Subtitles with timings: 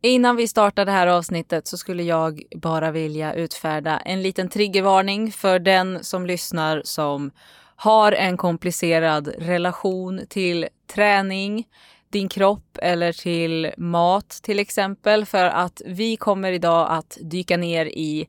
[0.00, 5.32] Innan vi startar det här avsnittet så skulle jag bara vilja utfärda en liten triggervarning
[5.32, 7.30] för den som lyssnar som
[7.76, 11.68] har en komplicerad relation till träning,
[12.10, 15.26] din kropp eller till mat till exempel.
[15.26, 18.28] För att vi kommer idag att dyka ner i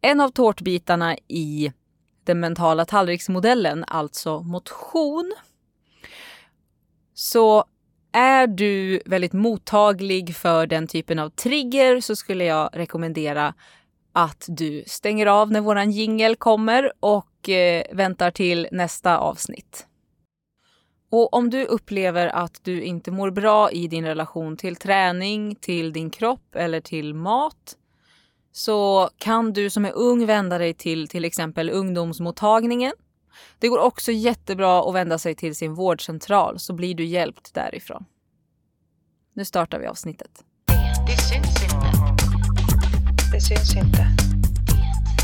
[0.00, 1.72] en av tårtbitarna i
[2.24, 5.34] den mentala tallriksmodellen, alltså motion.
[7.14, 7.64] Så
[8.18, 13.54] är du väldigt mottaglig för den typen av trigger så skulle jag rekommendera
[14.12, 19.86] att du stänger av när våran jingel kommer och eh, väntar till nästa avsnitt.
[21.10, 25.92] Och om du upplever att du inte mår bra i din relation till träning, till
[25.92, 27.76] din kropp eller till mat
[28.52, 32.92] så kan du som är ung vända dig till till exempel ungdomsmottagningen.
[33.58, 38.04] Det går också jättebra att vända sig till sin vårdcentral så blir du hjälpt därifrån.
[39.32, 40.44] Nu startar vi avsnittet.
[41.06, 41.86] Det syns inte.
[43.32, 44.06] Det syns inte.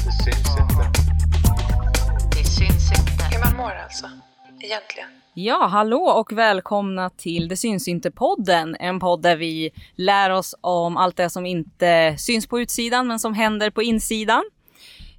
[0.04, 0.92] Det syns inte.
[2.38, 3.24] Det syns inte.
[3.32, 4.06] Hur man mår alltså,
[4.60, 5.08] egentligen.
[5.36, 8.76] Ja, hallå och välkomna till Det syns inte-podden.
[8.80, 13.18] En podd där vi lär oss om allt det som inte syns på utsidan men
[13.18, 14.44] som händer på insidan.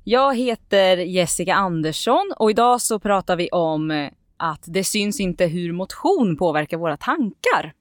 [0.07, 5.45] Jag heter Jessica Andersson och idag så pratar vi om eh, att det syns inte
[5.45, 7.73] hur motion påverkar våra tankar.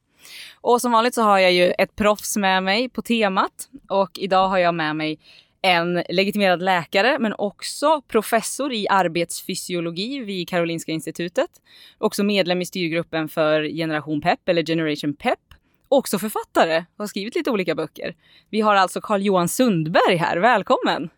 [0.61, 4.49] Och som vanligt så har jag ju ett proffs med mig på temat och idag
[4.49, 5.19] har jag med mig
[5.63, 11.51] en legitimerad läkare men också professor i arbetsfysiologi vid Karolinska institutet.
[11.99, 15.41] Också medlem i styrgruppen för Generation Pep eller Generation Pep.
[15.89, 18.15] Också författare och har skrivit lite olika böcker.
[18.51, 21.11] Vi har alltså Carl-Johan Sundberg här, välkommen!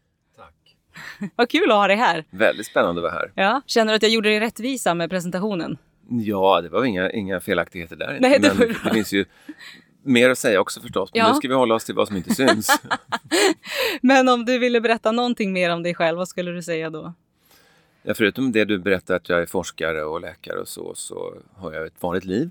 [1.36, 2.24] Vad kul att ha dig här!
[2.30, 3.32] Väldigt spännande att vara här.
[3.34, 5.78] Ja, känner du att jag gjorde dig rättvisa med presentationen?
[6.08, 8.18] Ja, det var inga, inga felaktigheter där.
[8.20, 9.24] Nej, det Men det finns ju
[10.02, 11.10] mer att säga också förstås.
[11.14, 11.28] Men Ja.
[11.28, 12.80] nu ska vi hålla oss till vad som inte syns.
[14.00, 17.12] Men om du ville berätta någonting mer om dig själv, vad skulle du säga då?
[18.02, 21.72] ja, förutom det du berättar att jag är forskare och läkare och så, så har
[21.72, 22.50] jag ett vanligt liv.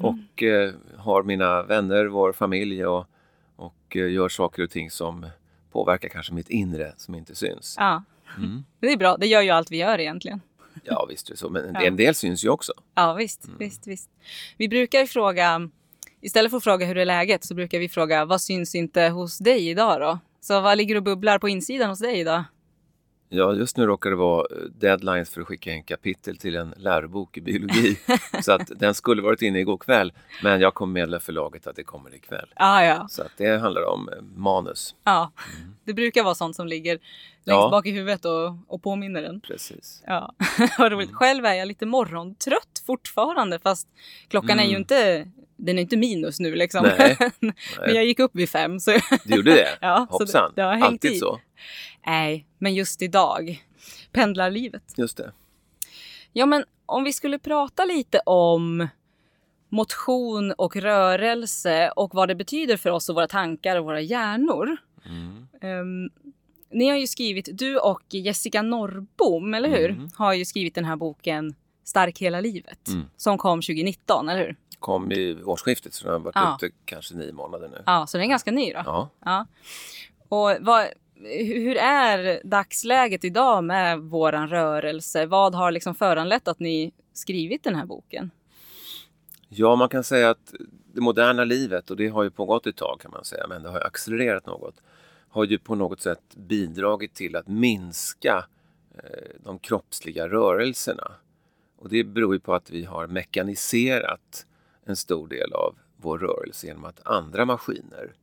[0.00, 0.08] Mm.
[0.08, 3.06] Och eh, har mina vänner, vår familj och,
[3.56, 5.26] och eh, gör saker och ting som
[5.72, 7.74] påverkar kanske mitt inre som inte syns.
[7.78, 8.04] Ja,
[8.36, 8.64] Mm.
[8.80, 9.16] det är bra.
[9.16, 10.40] Det gör ju allt vi gör egentligen.
[10.84, 11.48] Ja, visst är det så.
[11.50, 11.80] Men en Ja.
[11.80, 12.72] del- en del syns ju också.
[12.94, 14.10] Ja, visst, visst, visst.
[14.56, 15.60] Vi brukar ju fråga,
[16.20, 19.38] istället för att fråga hur är läget, så brukar vi fråga vad syns inte hos
[19.38, 20.18] dig idag då?
[20.40, 22.44] Så vad ligger och bubblar på insidan hos dig idag?
[23.32, 26.74] Ja, just nu råkar det vara eh, deadlines för att skicka en kapitel till en
[26.76, 27.98] lärobok i biologi.
[28.42, 31.84] så att den skulle varit inne igår kväll, men jag kommer meddela förlaget att det
[31.84, 32.48] kommer ikväll.
[32.56, 34.94] Ah, ja, Så att det handlar om eh, manus.
[35.04, 35.32] ja.
[35.84, 37.04] Det brukar vara sånt som ligger längst
[37.44, 37.68] Ja.
[37.70, 39.40] bak i huvudet och, och påminner en.
[39.40, 40.02] Precis.
[40.06, 40.34] Ja,
[40.78, 41.12] vad roligt.
[41.12, 43.88] Själv är jag lite morgontrött fortfarande, fast
[44.28, 44.80] klockan är ju Mm.
[44.80, 46.88] inte, den är inte minus nu liksom.
[46.98, 48.80] Nej, Men jag gick upp vid fem.
[48.80, 48.90] Så
[49.24, 49.68] Du gjorde det?
[49.80, 50.52] Ja, så Hoppsan.
[50.56, 51.18] det- det har hängt Alltid i.
[51.18, 51.40] så.
[52.06, 53.64] Nej, men just idag.
[54.12, 54.82] Pendlarlivet.
[54.96, 55.32] Just det.
[56.32, 58.88] Ja, men om vi skulle prata lite om
[59.68, 64.76] motion och rörelse och vad det betyder för oss och våra tankar och våra hjärnor.
[65.06, 65.48] Mm.
[65.60, 66.10] Ehm,
[66.72, 69.90] ni har ju skrivit, du och Jessica Norrbom, eller hur?
[69.90, 70.08] Mm.
[70.14, 72.88] Har ju skrivit den här boken Stark hela livet.
[72.88, 73.04] Mm.
[73.16, 74.56] Som kom 2019, eller hur?
[74.78, 76.58] Kom i årsskiftet så den har varit Ja.
[76.62, 77.82] ute kanske nio månader nu.
[77.86, 78.82] Ja, så den är ganska ny då.
[78.84, 79.08] Ja.
[79.24, 79.46] Ja.
[80.28, 80.86] Och vad,
[81.24, 85.26] hur är dagsläget idag med våran rörelse?
[85.26, 88.30] Vad har liksom föranlett att ni skrivit den här boken?
[89.52, 90.54] ja, man kan säga att
[90.92, 93.68] det moderna livet, och det har ju pågått ett tag kan man säga, men det
[93.68, 94.74] har ju accelererat något,
[95.28, 98.44] har ju på något sätt bidragit till att minska
[98.94, 101.12] eh, de kroppsliga rörelserna.
[101.78, 104.46] Och det beror ju på att vi har mekaniserat
[104.84, 108.14] en stor del av vår rörelse genom att andra maskiner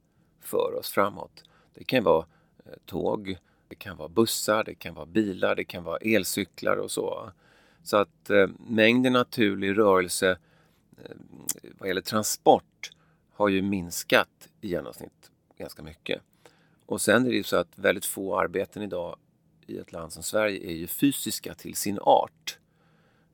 [0.41, 1.43] för oss framåt.
[1.73, 2.25] Det kan vara
[2.85, 7.31] tåg, det kan vara bussar, det kan vara bilar, det kan vara elcyklar och så.
[7.83, 10.38] Så att eh, mängden naturlig rörelse
[11.03, 11.16] eh,
[11.77, 12.91] vad gäller transport
[13.31, 16.21] har ju minskat i genomsnitt ganska mycket.
[16.86, 19.18] Och sen är det ju så att väldigt få arbeten idag
[19.68, 22.59] i ett land som Sverige är ju fysiska till sin art.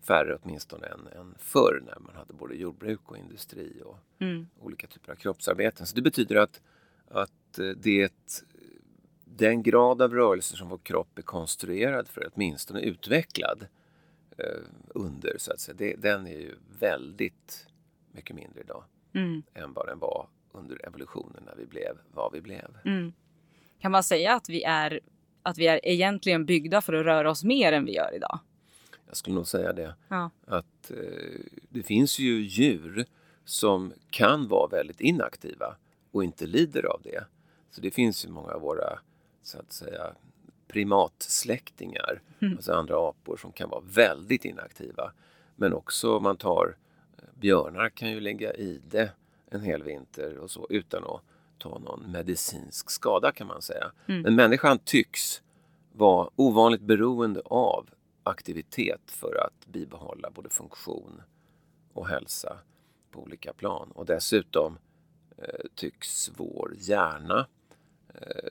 [0.01, 4.47] Färre åtminstone än, än förr när man hade både jordbruk och industri och Mm.
[4.59, 5.85] olika typer av kroppsarbeten.
[5.87, 6.61] Så det betyder att,
[7.07, 8.13] att eh, det,
[9.37, 13.67] den grad av rörelse som vår kropp är konstruerad för, åtminstone utvecklad
[14.37, 14.45] eh,
[14.87, 17.67] under, så att säga, det, den är ju väldigt
[18.11, 18.83] mycket mindre idag
[19.15, 19.43] Mm.
[19.53, 22.77] än vad den var under evolutionen när vi blev vad vi blev.
[22.85, 23.13] Mm.
[23.79, 24.99] Kan man säga att vi, är,
[25.43, 28.39] att vi är egentligen byggda för att röra oss mer än vi gör idag?
[29.07, 29.95] Jag skulle nog säga det.
[30.07, 30.29] Ja.
[30.47, 31.39] Att eh,
[31.69, 33.05] det finns ju djur
[33.45, 35.75] som kan vara väldigt inaktiva
[36.11, 37.25] och inte lider av det.
[37.71, 38.99] Så det finns ju många av våra
[39.43, 40.13] så att säga
[40.67, 45.11] primatsläktingar, alltså andra apor som kan vara väldigt inaktiva.
[45.55, 46.77] Men också om man tar
[47.17, 49.11] eh, björnar kan ju lägga i det
[49.49, 51.21] en hel vinter och så utan att
[51.57, 53.91] ta någon medicinsk skada kan man säga.
[54.05, 55.41] Men människan tycks
[55.91, 57.89] vara ovanligt beroende av
[58.23, 61.21] aktivitet för att bibehålla både funktion
[61.93, 62.57] och hälsa
[63.11, 63.91] på olika plan.
[63.91, 64.77] Och dessutom
[65.37, 67.47] eh, tycks vår hjärna
[68.13, 68.49] eh,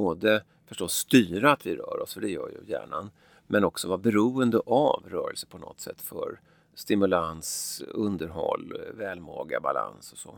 [0.00, 3.10] både förstås styra att vi rör oss, för det gör ju hjärnan,
[3.46, 6.40] men också vara beroende av rörelse på något sätt för
[6.74, 10.34] stimulans, underhåll, välmåga, balans och så.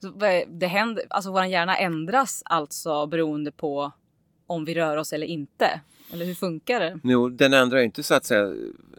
[0.00, 3.92] Så vad är- det händer, alltså vår hjärna ändras alltså beroende på
[4.46, 5.80] om vi rör oss eller inte.
[6.12, 7.00] Eller hur funkar det?
[7.02, 8.54] Jo, den ändrar inte så att säga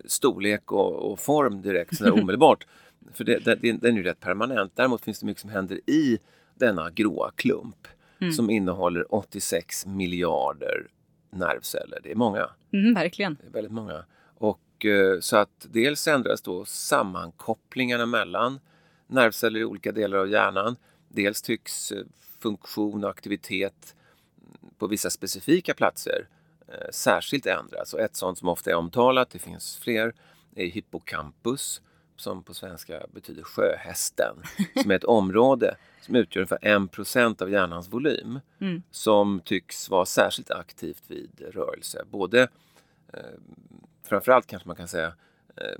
[0.05, 2.67] storlek och, och form direkt sådär omedelbart.
[3.13, 4.71] För det, det, det, den är ju rätt permanent.
[4.75, 6.19] Däremot finns det mycket som händer i
[6.55, 7.87] denna gråa klump
[8.35, 10.87] som innehåller 86 miljarder
[11.29, 11.99] nervceller.
[12.03, 12.49] Det är många.
[12.73, 13.37] Mm, verkligen.
[13.41, 14.05] Det är väldigt många.
[14.37, 18.59] Och eh, så att dels ändras då sammankopplingarna mellan
[19.07, 20.75] nervceller i olika delar av hjärnan.
[21.09, 22.03] Dels tycks eh,
[22.39, 23.95] funktion och aktivitet
[24.77, 26.27] på vissa specifika platser
[26.67, 27.93] eh, särskilt ändras.
[27.93, 30.13] Och ett sånt som ofta är omtalat, det finns fler,
[30.55, 31.81] är hippocampus
[32.15, 34.35] som på svenska betyder sjöhästen.
[34.81, 38.39] Som är ett område som utgör ungefär 1% av hjärnans volym.
[38.91, 42.03] Som tycks vara särskilt aktivt vid rörelse.
[42.11, 42.47] Både
[44.03, 45.13] framförallt kanske man kan säga
[45.57, 45.79] eh,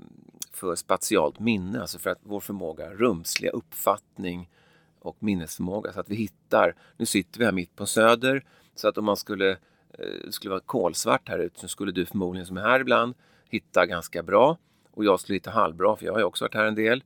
[0.52, 4.50] för spatialt minne, alltså för att vår förmåga, rumsliga uppfattning
[4.98, 8.44] och minnesförmåga så att vi hittar, nu sitter vi här mitt på Söder
[8.74, 9.50] så att om man skulle,
[9.92, 13.14] eh, skulle vara kolsvart här ute så skulle du förmodligen som är här ibland
[13.48, 14.58] hitta ganska bra
[14.96, 17.04] och jag skulle hitta halvbra för jag har ju också varit här en del.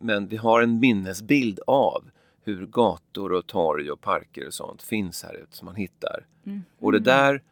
[0.00, 2.10] Men vi har en minnesbild av
[2.44, 6.26] hur gator och torg och parker och sånt finns här ute som man hittar.
[6.78, 7.42] Och det där,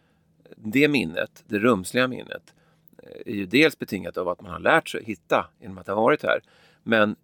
[0.56, 2.54] det minnet, det rumsliga minnet,
[3.02, 5.94] eh, är ju dels betingat av att man har lärt sig hitta genom att ha
[5.94, 6.40] varit här.
[6.82, 7.16] Men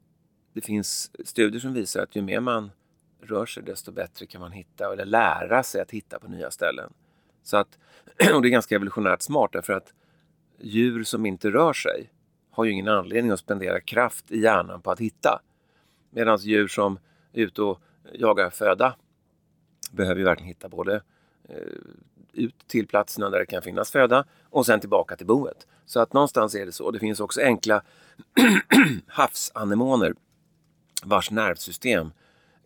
[0.53, 2.71] det finns studier som visar att ju mer man
[3.21, 6.93] rör sig desto bättre kan man hitta eller lära sig att hitta på nya ställen.
[7.43, 7.79] Så att,
[8.35, 9.95] och det är ganska evolutionärt smart därför att
[10.61, 12.11] djur som inte rör sig
[12.51, 15.43] har ju ingen anledning att spendera kraft i hjärnan på att hitta.
[16.11, 16.99] Medan djur som
[17.33, 17.81] är ute och
[18.13, 18.97] jagar föda
[19.91, 21.03] behöver ju verkligen hitta både
[21.49, 21.57] eh,
[22.33, 25.67] ut till platserna där det kan finnas föda och sen tillbaka till boet.
[25.87, 26.91] Så att någonstans är det så.
[26.91, 27.83] Det finns också enkla
[29.07, 30.15] havsanemoner
[31.05, 32.13] vars nervsystem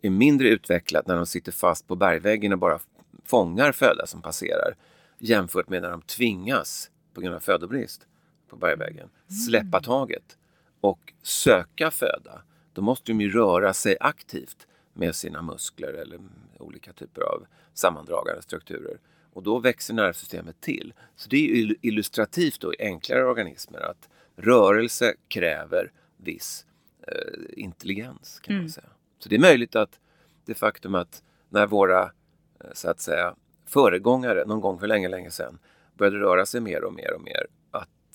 [0.01, 2.79] är mindre utvecklat när de sitter fast på bergväggen och bara
[3.25, 4.75] fångar föda som passerar
[5.17, 8.07] jämfört med när de tvingas på grund av födobrist
[8.49, 9.09] på bergväggen
[9.45, 10.37] släppa taget
[10.81, 12.41] och söka föda.
[12.73, 16.19] Då måste de ju röra sig aktivt med sina muskler eller
[16.59, 18.97] olika typer av sammandragande strukturer.
[19.33, 20.93] Och då växer nervsystemet till.
[21.15, 26.65] Så det är illustrativt då i enklare organismer att rörelse kräver viss
[27.07, 28.89] eh, intelligens kan man säga.
[29.19, 29.99] Så det är möjligt att
[30.45, 35.31] det faktum att när våra eh, så att säga föregångare någon gång för länge, länge
[35.31, 35.59] sedan
[35.97, 37.47] började röra sig mer och mer och mer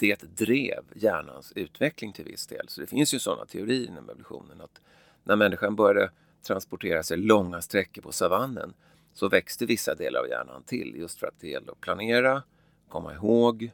[0.01, 2.69] det drev hjärnans utveckling till viss del.
[2.69, 4.81] Så det finns ju sådana teorier inom evolutionen att
[5.25, 6.11] när människan började
[6.43, 8.75] transportera sig långa sträckor på savannen
[9.15, 12.43] så växte vissa delar av hjärnan till just för att det gällde att planera,
[12.89, 13.71] komma ihåg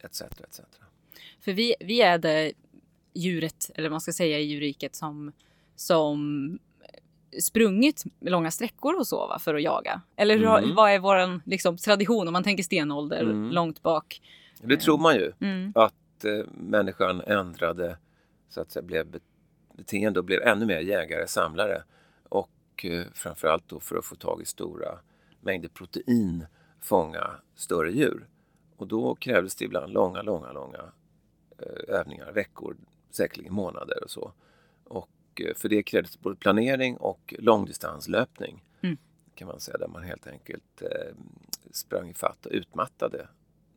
[0.00, 0.22] etc.
[0.22, 0.60] etc.
[1.40, 2.52] För vi, vi är det
[3.14, 5.32] djuret, eller man ska säga i djurriket, som,
[5.76, 6.58] som
[7.40, 10.00] sprungit långa sträckor och så va, för att jaga.
[10.16, 10.74] Eller hur, Mm.
[10.74, 13.50] vad är vår liksom, tradition om man tänker stenålder Mm.
[13.50, 14.20] långt bak?
[14.68, 15.32] Det tror man ju.
[15.40, 15.72] Mm.
[15.74, 17.98] Att eh, människan ändrade,
[18.48, 19.18] så att säga, blev be-
[19.74, 21.82] beteende och blev ännu mer jägare-samlare.
[22.28, 24.98] Och eh, framförallt då för att få tag i stora
[25.40, 26.46] mängder protein
[26.80, 28.26] fånga större djur.
[28.76, 30.92] Och då krävdes det ibland långa, långa, långa
[31.58, 32.76] eh, övningar, veckor,
[33.10, 34.32] säkerligen månader och så.
[34.84, 38.96] Och eh, för det krävdes både planering och långdistanslöpning Mm.
[39.34, 41.14] kan man säga, där man helt enkelt eh,
[41.70, 43.28] sprang ifatt och utmattade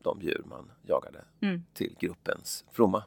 [0.06, 1.62] de djur man jagade Mm.
[1.74, 3.04] till gruppens fromma.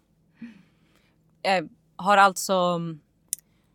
[1.43, 1.65] Eh,
[1.95, 2.99] har alltså mm,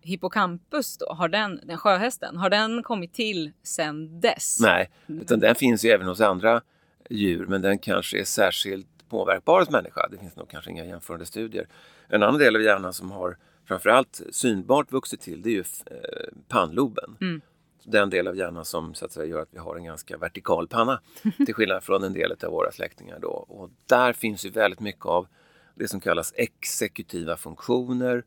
[0.01, 4.59] hippocampus då, har den, den sjöhästen, har den kommit till sen dess?
[4.61, 6.63] Nej, utan den finns ju även hos andra
[7.11, 10.09] djur men den kanske är särskilt påverkbar hos människa.
[10.11, 11.69] Det finns nog kanske inga jämförande studier.
[12.09, 16.35] En annan del av hjärnan som har framförallt synbart vuxit till det är ju eh,
[16.49, 17.17] pannloben.
[17.21, 17.41] Mm.
[17.85, 20.69] Den del av hjärnan som så att säga, gör att vi har en ganska vertikal
[20.69, 21.01] panna
[21.47, 23.19] till skillnad från en del av våra släktingar.
[23.19, 23.29] Då.
[23.29, 25.27] Och där finns ju väldigt mycket av
[25.75, 28.25] det som kallas exekutiva funktioner,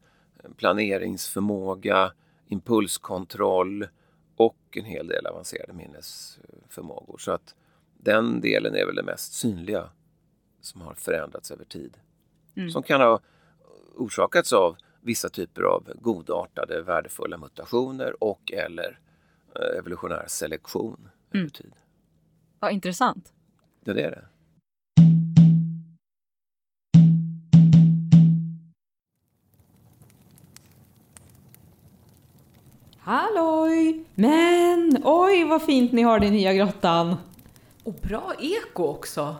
[0.57, 2.11] planeringsförmåga,
[2.47, 3.87] impulskontroll
[4.35, 7.17] och en hel del avancerade minnesförmågor.
[7.17, 7.55] Så att
[7.97, 9.89] den delen är väl det mest synliga
[10.61, 11.97] som har förändrats över tid.
[12.55, 12.71] Mm.
[12.71, 13.19] Som kan ha
[13.95, 18.99] orsakats av vissa typer av godartade värdefulla mutationer och eller
[19.79, 21.49] evolutionär selektion över Mm.
[21.49, 21.73] tid.
[22.59, 23.33] Vad intressant.
[23.83, 24.25] Ja, det är det.
[32.99, 34.03] Halloj!
[34.15, 37.15] Men oj vad fint ni har det i nya grottan.
[37.83, 39.35] Och bra eko också.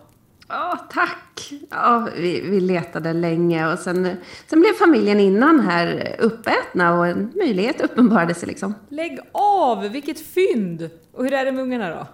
[0.48, 1.54] Ja, tack.
[1.70, 7.32] Ja, vi, vi letade länge och sen, sen blev familjen innan här uppätna och en
[7.36, 8.74] möjlighet uppenbarade sig liksom.
[8.90, 10.90] Lägg av, vilket fynd!
[11.14, 12.08] Och hur är det med ungarna då?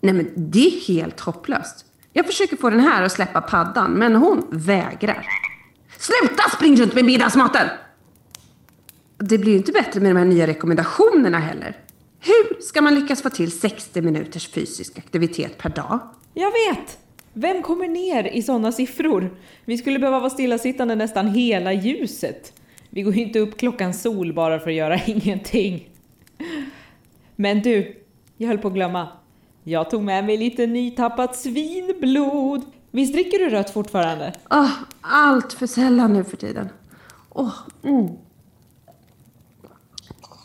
[0.00, 1.84] Nej men det är helt hopplöst.
[2.12, 5.26] Jag försöker få den här att släppa paddan, men hon vägrar.
[5.98, 7.68] Sluta spring runt med middagsmaten!
[9.18, 11.76] Det blir ju inte bättre med de här nya rekommendationerna heller.
[12.20, 15.98] Hur ska man lyckas få till 60 minuters fysisk aktivitet per dag?
[16.34, 16.98] Jag vet!
[17.40, 19.36] Vem kommer ner i sådana siffror?
[19.64, 22.52] Vi skulle behöva vara stillasittande nästan hela ljuset.
[22.90, 25.88] Vi går ju inte upp klockan sol bara för att göra ingenting.
[27.36, 28.04] Men du,
[28.36, 29.08] jag höll på att glömma.
[29.64, 32.62] Jag tog med mig lite nytappat svinblod.
[32.90, 34.32] Visst dricker du rött fortfarande?
[34.50, 36.68] Åh, allt för sällan nu för tiden.
[37.30, 38.08] Åh, mm.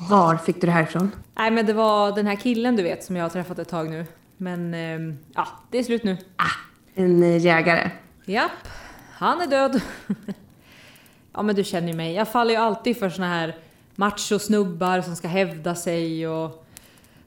[0.09, 1.11] Var fick du det här ifrån?
[1.35, 3.89] Nej men det var den här killen du vet som jag har träffat ett tag
[3.89, 4.05] nu.
[4.37, 6.17] Men ehm, ja, det är slut nu.
[6.35, 7.91] Ah, en eh, jägare.
[8.25, 8.67] Japp,
[9.11, 9.81] han är död.
[11.33, 13.55] ja men du känner ju mig, jag faller ju alltid för såna här
[13.95, 16.65] machosnubbar som ska hävda sig och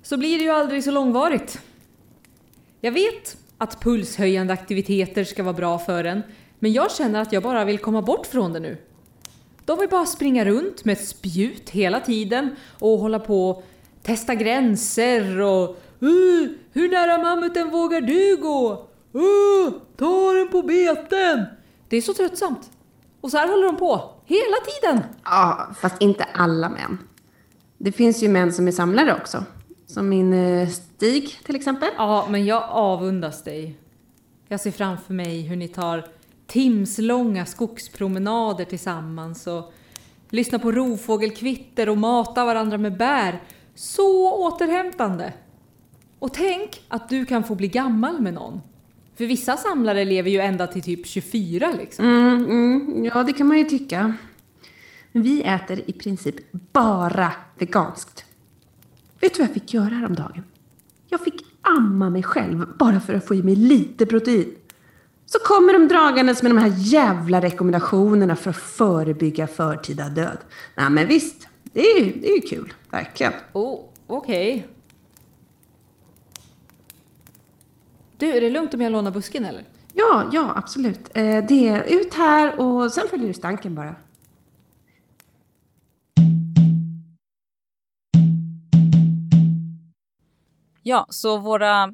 [0.03, 1.61] så blir det ju aldrig så långvarigt.
[2.81, 6.23] Jag vet att pulshöjande aktiviteter ska vara bra för en,
[6.59, 8.77] men jag känner att jag bara vill komma bort från det nu.
[9.65, 13.65] De vill bara springa runt med ett spjut hela tiden och hålla på och
[14.03, 15.69] testa gränser och
[16.03, 18.87] uh, Hur nära mammuten vågar du gå?
[19.17, 21.45] Uh, ta den på beten!
[21.89, 22.71] Det är så tröttsamt.
[23.21, 25.05] Och så här håller de på, hela tiden.
[25.25, 26.99] Ja, fast inte alla män.
[27.79, 29.45] Det finns ju män som är samlare också.
[29.87, 31.89] Som min eh, Stig till exempel.
[31.97, 33.77] Ja, men jag avundas dig.
[34.49, 36.07] Jag ser framför mig hur ni tar
[36.47, 39.73] timslånga skogspromenader tillsammans och
[40.31, 43.43] lyssnar på rovfågelkvitter och matar varandra med bär.
[43.75, 45.33] Så återhämtande!
[46.19, 48.61] Och tänk att du kan få bli gammal med någon.
[49.17, 52.05] För vissa samlare lever ju ända till typ 24 liksom.
[52.05, 54.15] Mm, mm, ja, det kan man ju tycka.
[55.13, 56.35] Men vi äter i princip
[56.73, 58.25] bara veganskt.
[59.21, 60.45] Vet du vad jag fick göra häromdagen?
[61.09, 64.55] Jag fick amma mig själv bara för att få i mig lite protein.
[65.27, 70.39] Så kommer de dragandes med de här jävla rekommendationerna för att förebygga förtida död.
[70.75, 72.73] Nej men visst, det är ju, det är ju kul.
[72.91, 73.33] Verkligen.
[73.53, 74.67] Oh, okej.
[78.19, 79.65] Du, är det lugnt om jag lånar busken eller?
[79.95, 81.17] Ja, ja absolut.
[81.17, 83.95] Eh, det är ut här och sen följer du stanken bara.
[90.83, 91.93] Ja, så våra,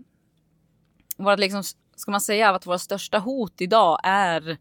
[1.17, 1.62] våra liksom,
[1.97, 4.57] ska man säga att våra största hot idag är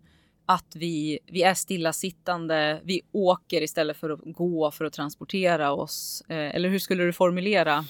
[0.46, 6.24] att vi, vi är stillasittande, vi åker istället för att gå för att transportera oss.
[6.28, 7.86] Eh, eller hur skulle du formulera?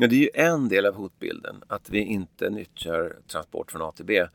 [0.00, 3.92] Ja, det är ju en del av hotbilden, att vi inte nyttjar transport från A
[3.92, 4.26] till B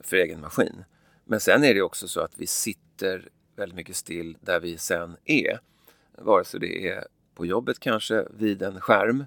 [0.00, 0.84] för egen maskin.
[1.24, 5.16] Men sen är det också så att vi sitter väldigt mycket still där vi sen
[5.24, 5.58] är.
[6.18, 9.24] Vare sig det är på jobbet kanske, vid en skärm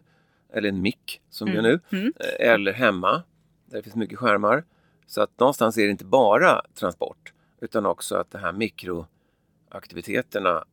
[0.53, 1.79] eller en mick som vi gör nu,
[2.19, 3.23] eh, eller hemma
[3.65, 4.63] där det finns mycket skärmar.
[5.07, 10.65] Så att någonstans är det inte bara transport utan också att de här mikroaktiviteterna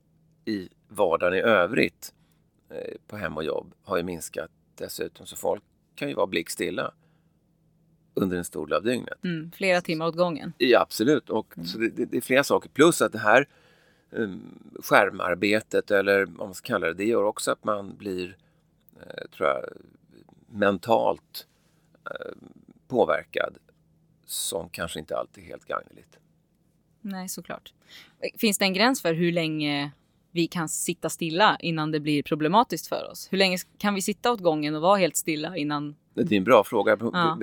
[0.44, 2.12] i vardagen i övrigt
[2.70, 5.26] eh, på hem och jobb har ju minskat dessutom.
[5.26, 5.62] Så folk
[5.94, 6.92] kan ju vara blickstilla
[8.14, 9.24] under en stor del av dygnet.
[9.24, 10.52] Mm, flera timmar åt gången.
[10.58, 11.30] Ja, absolut.
[11.30, 12.68] Och, så det, det, det är flera saker.
[12.68, 13.48] Plus att det här
[14.10, 18.36] um, skärmarbetet eller vad man ska kalla det, det gör också att man blir,
[19.00, 19.64] eh, tror jag,
[20.46, 21.46] mentalt
[22.04, 22.36] eh,
[22.88, 23.58] påverkad
[24.24, 26.18] som kanske inte alltid är helt gagneligt.
[27.00, 27.72] Nej, såklart.
[28.38, 29.90] Finns det en gräns för hur länge
[30.32, 33.28] vi kan sitta stilla innan det blir problematiskt för oss?
[33.30, 35.96] Hur länge kan vi sitta åt gången och vara helt stilla innan?
[36.14, 36.96] Det är en bra fråga.
[37.00, 37.38] Ja.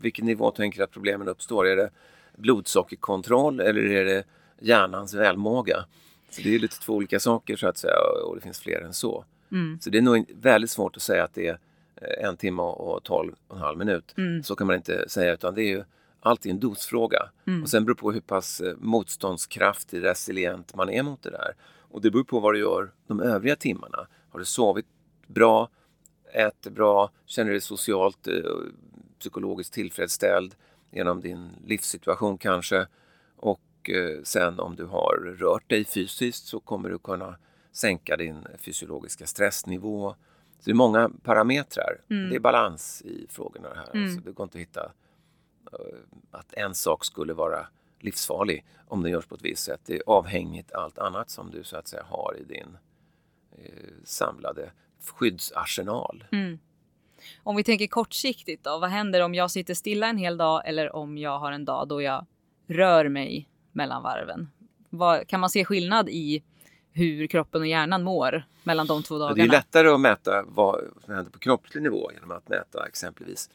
[0.00, 1.66] Vilken nivå tänker du att problemen uppstår?
[1.66, 1.90] Är det
[2.36, 4.24] blodsockerkontroll eller är det
[4.60, 5.84] hjärnans välmåga?
[6.30, 7.94] Så det är lite två olika saker så att säga
[8.26, 9.24] och det finns fler än så.
[9.52, 9.78] Mm.
[9.80, 11.58] Så det är nog väldigt svårt att säga att det är
[11.96, 14.14] eh, en timme och tolv och en halv minut.
[14.16, 14.42] Mm.
[14.42, 15.84] Så kan man inte säga utan det är ju
[16.20, 17.30] alltid en dosfråga.
[17.46, 17.62] Mm.
[17.62, 21.54] Och sen beror det på hur pass eh, motståndskraftig, resilient man är mot det där.
[21.92, 24.06] Och det beror på vad du gör de övriga timmarna.
[24.30, 24.86] Har du sovit
[25.26, 25.68] bra?
[26.32, 28.34] äter bra, känner dig socialt eh,
[29.18, 30.54] psykologiskt tillfredsställd
[30.90, 32.86] genom din livssituation kanske.
[33.36, 37.36] Och eh, sen om du har rört dig fysiskt så kommer du kunna
[37.72, 40.14] sänka din fysiologiska stressnivå.
[40.58, 42.00] Så det är många parametrar.
[42.30, 44.02] Det är balans i frågorna här.
[44.02, 44.92] Alltså, det går inte att hitta
[45.72, 45.98] eh,
[46.30, 47.66] att en sak skulle vara
[48.02, 49.80] livsfarlig om den görs på ett visst sätt.
[49.86, 52.78] Det är avhängigt allt annat som du så att säga har i din
[53.58, 54.72] eh, samlade
[55.04, 56.24] skyddsarsenal.
[57.42, 60.96] Om vi tänker kortsiktigt då, vad händer om jag sitter stilla en hel dag eller
[60.96, 62.26] om jag har en dag då jag
[62.66, 64.50] rör mig mellan varven?
[64.90, 66.42] Vad, kan man se skillnad i
[66.92, 69.34] hur kroppen och hjärnan mår mellan de två dagarna?
[69.34, 73.50] Det är lättare att mäta vad som händer på kroppslig nivå genom att mäta exempelvis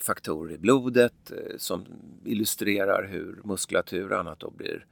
[0.00, 1.86] faktorer i blodet eh, som
[2.24, 4.86] illustrerar hur muskulatur och annat då blir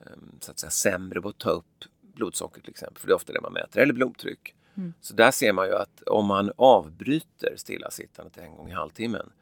[0.00, 3.16] eh, så att säga, sämre på att ta upp blodsocker till exempel, för det är
[3.16, 4.54] ofta det man mäter, eller blodtryck.
[5.00, 9.32] Så där ser man ju att om man avbryter stillasittandet en gång i halvtimmen,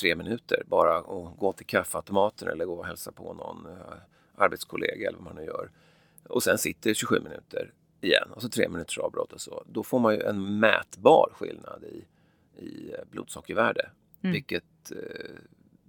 [0.00, 3.94] tre minuter, bara att gå till kaffeautomaten eller gå och hälsa på någon eh,
[4.34, 5.70] arbetskollega eller vad man nu gör,
[6.24, 9.64] och sen sitter 27 minuter igen och så tre minuters avbrott och så.
[9.66, 12.04] Då får man ju en mätbar skillnad i,
[12.64, 13.04] i eh,
[14.20, 14.32] blodsockervärde.
[14.32, 14.92] Vilket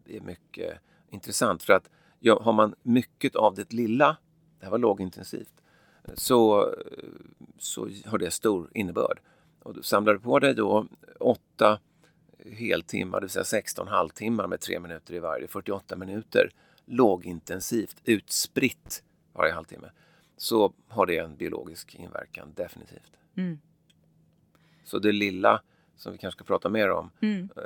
[0.07, 4.17] eh, är mycket intressant för att ja, har man mycket av det lilla,
[4.59, 5.53] det här var lågintensivt,
[6.13, 6.73] så,
[7.57, 9.19] så har det stor innebörd.
[9.63, 10.88] Och du samlar på dig då
[11.19, 11.79] åtta
[12.45, 16.51] heltimmar, det vill säga 16 halvtimmar med tre minuter i varje, 48 minuter
[16.85, 19.91] lågintensivt utspritt varje halvtimme
[20.38, 23.11] så har det en biologisk inverkan definitivt.
[23.35, 23.59] Mm.
[24.83, 25.61] Så det lilla
[26.01, 27.50] som vi kanske ska prata mer om Mm.
[27.58, 27.63] eh,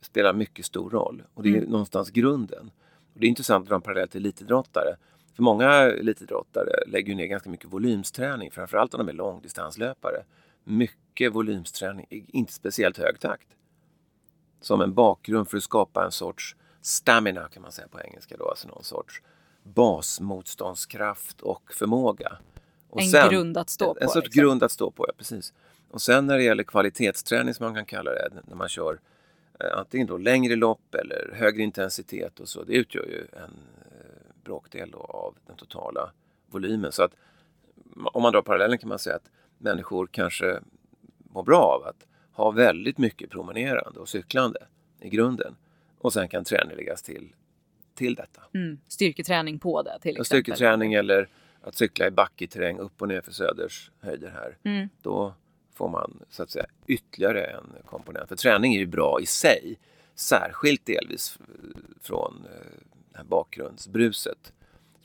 [0.00, 2.70] spelar mycket stor roll och det är någonstans grunden.
[3.14, 4.96] Och det är intressant att dra en parallell till elitidrottare.
[5.34, 10.24] För många elitidrottare lägger ner ganska mycket volymsträning, framförallt om de är långdistanslöpare.
[10.64, 13.48] Mycket volymsträning inte speciellt hög takt.
[14.60, 18.48] Som en bakgrund för att skapa en sorts stamina kan man säga på engelska då,
[18.48, 19.22] alltså någon sorts
[19.62, 22.38] basmotståndskraft och förmåga.
[22.90, 24.40] Och En grund att stå en, En på, sorts liksom.
[24.42, 25.52] grund att stå på, ja precis.
[25.94, 29.00] Och sen när det gäller kvalitetsträning som man kan kalla det, när man kör
[29.60, 34.42] eh, antingen då längre lopp eller högre intensitet och så, det utgör ju en eh,
[34.44, 36.12] bråkdel av den totala
[36.46, 36.92] volymen.
[36.92, 37.12] Så att
[38.12, 40.60] om man drar parallellen kan man säga att människor kanske
[41.18, 44.58] mår bra av att ha väldigt mycket promenerande och cyklande
[45.00, 45.56] i grunden.
[45.98, 47.34] Och sen kan träning läggas till,
[47.94, 48.42] till detta.
[48.54, 48.78] Mm.
[48.88, 50.24] Styrketräning på det till exempel.
[50.24, 51.28] styrketräning eller
[51.60, 54.56] att cykla i backig terräng upp och ner för Söders höjder här.
[54.64, 54.88] Mm.
[55.02, 55.34] Då
[55.74, 58.28] får man så att säga ytterligare en komponent.
[58.28, 59.78] För träning är ju bra i sig.
[60.14, 64.52] Särskilt delvis eh, från eh, det här bakgrundsbruset.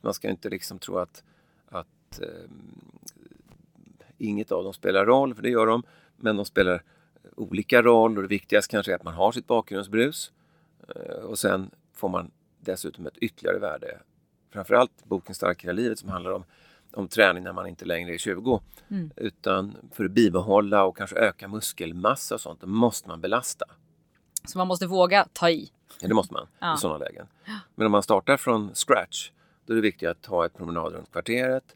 [0.02, 1.24] Man ska inte liksom tro att,
[1.70, 2.50] att eh,
[4.18, 5.84] inget av dem spelar roll, för det gör de.
[6.16, 6.84] Men de spelar
[7.36, 10.32] olika roll och det viktigaste kanske är att man har sitt bakgrundsbrus.
[10.96, 14.00] Eh, och sen får man dessutom ett ytterligare värde.
[14.52, 16.44] Framförallt boken Starkare livet som handlar om,
[16.94, 18.62] om träning när man inte längre är 20.
[19.16, 23.66] Utan för att bibehålla och kanske öka muskelmassa och sånt, då måste man belasta.
[24.48, 25.72] Så man måste våga ta i.
[26.02, 26.76] Ja, det måste man Ja.
[26.76, 27.28] i sådana lägen.
[27.76, 29.32] Men om man startar från scratch,
[29.66, 31.76] då är det viktigt att ta ett promenad runt kvarteret,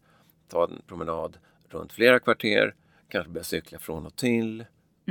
[0.50, 1.38] ta en promenad
[1.70, 2.76] runt flera kvarter,
[3.10, 4.66] kanske börja cykla från och till.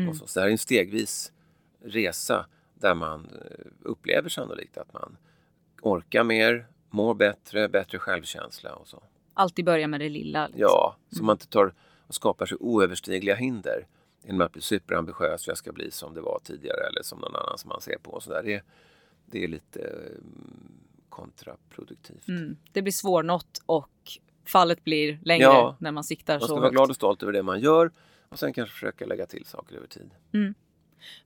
[0.08, 0.26] Och så.
[0.26, 1.32] så det här är en stegvis
[1.84, 5.16] resa där man eh, upplever sannolikt att man
[5.82, 9.02] orkar mer, mår bättre, bättre självkänsla och så.
[9.34, 10.46] Alltid börja med det lilla.
[10.46, 10.60] Liksom.
[10.60, 11.74] Ja, så man inte tar
[12.06, 13.86] och skapar sig oöverstigliga hinder
[14.24, 15.46] genom att bli superambitiös.
[15.46, 18.10] Jag ska bli som det var tidigare eller som någon annan som man ser på.
[18.10, 18.42] Och så där.
[18.42, 18.62] Det,
[19.26, 20.72] det är lite mm,
[21.08, 22.28] kontraproduktivt.
[22.28, 22.56] Mm.
[22.72, 23.90] Det blir svårnått och
[24.46, 25.76] fallet blir längre Ja.
[25.80, 26.72] när man siktar Man så ska vara högt.
[26.72, 27.90] glad och stolt över det man gör
[28.28, 30.10] och sen kanske försöka lägga till saker över tid.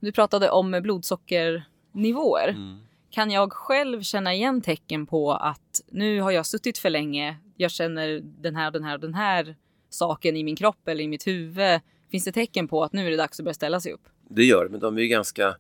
[0.01, 2.49] Du pratade om blodsockernivåer.
[2.49, 2.79] Mm.
[3.17, 7.71] Kan jag själv känna igen tecken på att nu har jag suttit för länge, jag
[7.71, 9.57] känner den här den här den här
[9.89, 11.81] saken i min kropp eller i mitt huvud.
[12.11, 14.09] Finns det tecken på att nu är det dags att börja ställa sig upp?
[14.29, 15.55] Det gör det, men de är ju ganska eh,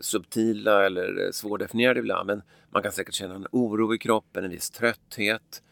[0.00, 2.26] subtila eller eh, svårdefinierade ibland.
[2.26, 5.62] Men man kan säkert känna en oro i kroppen, en viss trötthet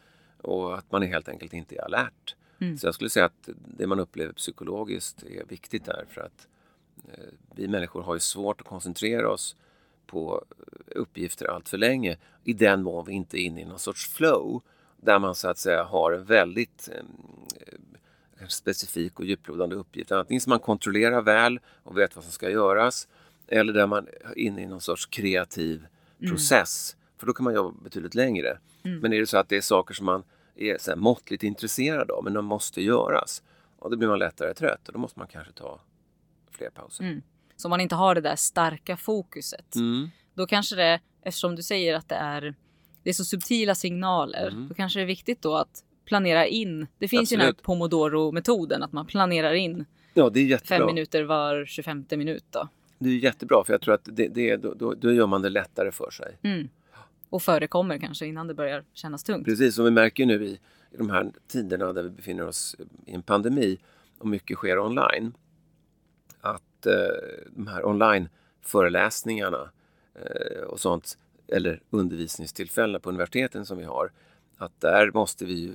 [0.41, 2.35] och att man är helt enkelt inte är alert.
[2.79, 6.47] Så jag skulle säga att det man upplever psykologiskt är viktigt där för att
[7.13, 9.55] eh, vi människor har ju svårt att koncentrera oss
[10.07, 10.45] på
[10.85, 14.61] uppgifter allt för länge i den mån vi inte är inne i någon sorts flow
[14.97, 20.11] där man så att säga har en väldigt eh, specifik och djuplodande uppgift.
[20.11, 23.07] Antingen som man kontrollerar väl och vet vad som ska göras
[23.47, 25.87] eller där man är inne i någon sorts kreativ
[26.29, 26.95] process.
[27.17, 28.57] För då kan man jobba betydligt längre.
[29.01, 30.23] Men är det så att det är saker som man
[30.55, 33.43] är så här måttligt intresserad av men de måste göras
[33.79, 35.79] och då blir man lättare trött och då måste man kanske ta
[36.51, 37.03] fler pauser.
[37.03, 37.21] Mm.
[37.55, 40.09] Så om man inte har det där starka fokuset, Mm.
[40.33, 42.55] då kanske det, eftersom du säger att det är,
[43.03, 44.67] det är så subtila signaler, Mm.
[44.67, 46.87] då kanske det är viktigt då att planera in.
[46.99, 47.65] Det finns ju den här Absolut.
[47.65, 52.67] pomodoro-metoden, att man planerar in Ja, det är fem minuter var 25 minut då.
[52.99, 55.49] Det är jättebra för jag tror att det, det, då, då, då gör man det
[55.49, 56.37] lättare för sig.
[56.43, 56.69] Mm.
[57.29, 59.45] Och förekommer kanske innan det börjar kännas tungt.
[59.45, 60.51] Precis som vi märker nu i,
[60.91, 63.77] i de här tiderna där vi befinner oss i en pandemi
[64.17, 65.33] och mycket sker online.
[66.85, 69.69] Att eh, de här online-föreläsningarna
[70.15, 71.17] eh, och sånt
[71.47, 74.11] eller undervisningstillfällen på universiteten som vi har.
[74.57, 75.73] Att där måste vi ju,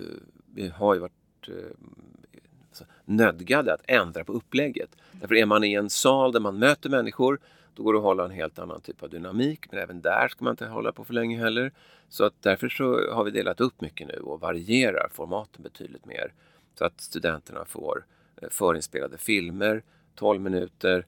[0.55, 4.90] vi har ju varit eh, nödgade att ändra på upplägget.
[5.12, 7.40] Därför är man i en sal där man möter människor
[7.75, 9.66] då går det att hålla en helt annan typ av dynamik.
[9.70, 11.73] Men även där ska man inte hålla på för länge heller.
[12.09, 16.33] Så att därför så har vi delat upp mycket nu och varierar formaten betydligt mer.
[16.79, 18.05] Så att studenterna får
[18.42, 19.83] eh, förinspelade filmer,
[20.14, 21.07] 12 minuter,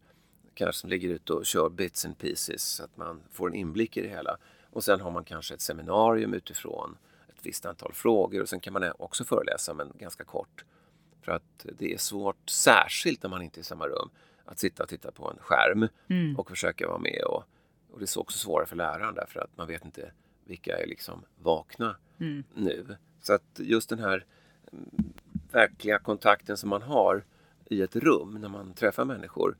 [0.54, 3.96] kanske som ligger ute och kör bits and pieces så att man får en inblick
[3.96, 4.36] i det hela.
[4.70, 6.96] Och sen har man kanske ett seminarium utifrån
[7.28, 10.64] ett visst antal frågor och sen kan man också föreläsa men ganska kort.
[11.22, 14.10] För att det är svårt, särskilt när man inte är i samma rum,
[14.44, 16.36] att sitta och titta på en skärm Mm.
[16.38, 17.22] och försöka vara med.
[17.24, 17.44] Och,
[17.92, 20.12] och det är så också svårare för läraren därför att man vet inte
[20.44, 22.44] vilka är liksom vakna Mm.
[22.54, 22.96] nu.
[23.20, 24.24] Så att just den här
[24.72, 25.12] mm,
[25.52, 27.24] verkliga kontakten som man har
[27.72, 29.56] i ett rum när man träffar människor,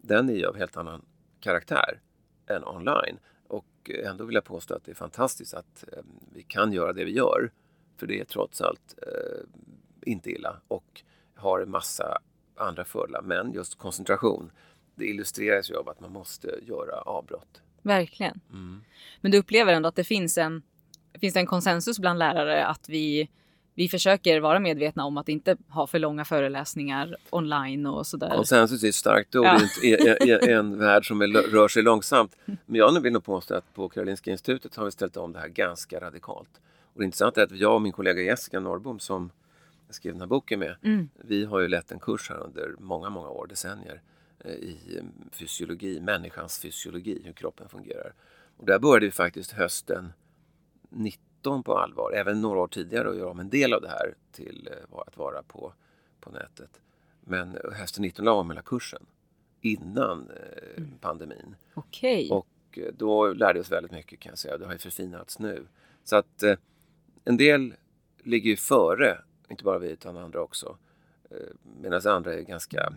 [0.00, 1.02] den är ju av helt annan
[1.40, 2.00] karaktär
[2.46, 3.18] än online.
[3.48, 6.02] Och ändå vill jag påstå att det är fantastiskt att eh,
[6.34, 7.50] vi kan göra det vi gör.
[7.96, 9.62] För det är trots allt eh,
[10.02, 11.02] inte illa och
[11.34, 12.18] har en massa
[12.56, 13.22] andra fördelar.
[13.22, 14.50] Men just koncentration,
[14.94, 17.62] det illustreras ju av att man måste göra avbrott.
[17.82, 18.40] Verkligen.
[18.50, 18.84] Mm.
[19.20, 20.62] Men du upplever ändå att det finns en,
[21.20, 23.30] finns det en konsensus bland lärare att vi,
[23.76, 28.30] vi försöker vara medvetna om att inte ha för långa föreläsningar online och sådär.
[28.36, 29.60] Konsensus är ett starkt ord Ja.
[29.82, 32.36] i, i, en värld som är, rör sig långsamt.
[32.44, 35.48] Men jag vill nog påstå att på Karolinska institutet har vi ställt om det här
[35.48, 36.50] ganska radikalt.
[36.94, 39.30] Och det intressanta är att jag och min kollega Jessica Norrbom som
[39.86, 41.08] jag skrev den här boken med, Mm.
[41.14, 44.00] vi har ju lett en kurs här under många, många år, decennier,
[44.44, 45.00] eh, i
[45.32, 48.12] fysiologi, människans fysiologi, hur kroppen fungerar.
[48.56, 50.12] Och där började vi faktiskt hösten
[51.46, 54.14] 19 på allvar, även några år tidigare, att göra om en del av det här
[54.32, 55.72] till eh, att vara på,
[56.20, 56.80] på nätet.
[57.20, 59.06] Men hösten 19 la om hela kursen
[59.60, 61.56] innan eh, pandemin.
[61.74, 62.30] Okej.
[62.30, 64.58] Och eh, då lärde vi oss väldigt mycket kan jag säga.
[64.58, 65.66] Det har ju förfinats nu.
[66.04, 66.56] Så att eh,
[67.24, 67.74] en del
[68.22, 70.78] ligger ju före, inte bara vi utan andra också.
[71.30, 71.36] Eh,
[71.80, 72.92] Medan andra är ganska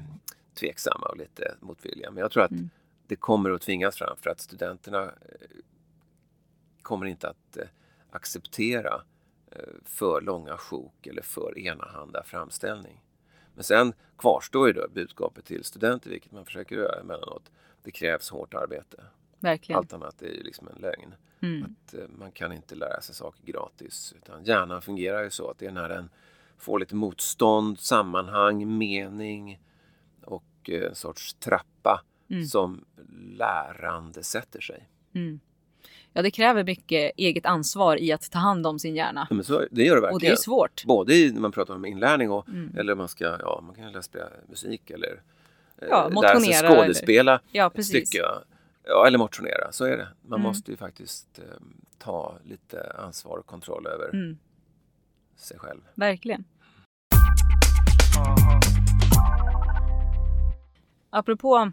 [0.53, 2.11] tveksamma och lite motvilliga.
[2.11, 2.69] Men jag tror att Mm.
[3.07, 5.11] det kommer att tvingas fram för att studenterna eh,
[6.81, 7.57] kommer inte att
[8.11, 9.01] acceptera
[9.51, 13.01] eh, för långa sjok eller för enahanda framställning.
[13.55, 17.51] Men sen kvarstår ju då budskapet till studenter, vilket man försöker göra emellanåt.
[17.83, 19.03] Det krävs hårt arbete.
[19.39, 19.79] Verkligen.
[19.79, 21.15] Allt annat är ju liksom en lögn.
[21.41, 21.63] Mm.
[21.63, 24.13] Att eh, man kan inte lära sig saker gratis.
[24.17, 26.09] Utan hjärnan fungerar ju så att det är när den
[26.57, 29.61] får lite motstånd, sammanhang, mening
[30.23, 32.45] och eh, en sorts trappa Mm.
[32.45, 32.85] som
[33.37, 34.89] lärande sätter sig.
[35.13, 35.39] Mm.
[36.13, 39.27] Ja, det kräver mycket eget ansvar i att ta hand om sin hjärna.
[39.29, 40.13] Ja, men så, det gör det verkligen.
[40.15, 40.83] Och det är svårt.
[40.85, 42.77] Både när man pratar om inlärning och Mm.
[42.77, 45.21] eller man ska, ja man kan lära spela musik eller
[45.77, 48.07] eh, Ja, lära sig motionera eller- skådespela Ja, precis.
[48.09, 48.23] stycke.
[48.23, 48.41] Ja.
[48.83, 50.07] Ja, eller motionera, så är det.
[50.21, 50.41] Man Mm.
[50.47, 51.43] måste ju faktiskt eh,
[51.97, 54.37] ta lite ansvar och kontroll över Mm.
[55.35, 55.81] sig själv.
[55.95, 56.43] Verkligen.
[61.09, 61.71] Apropå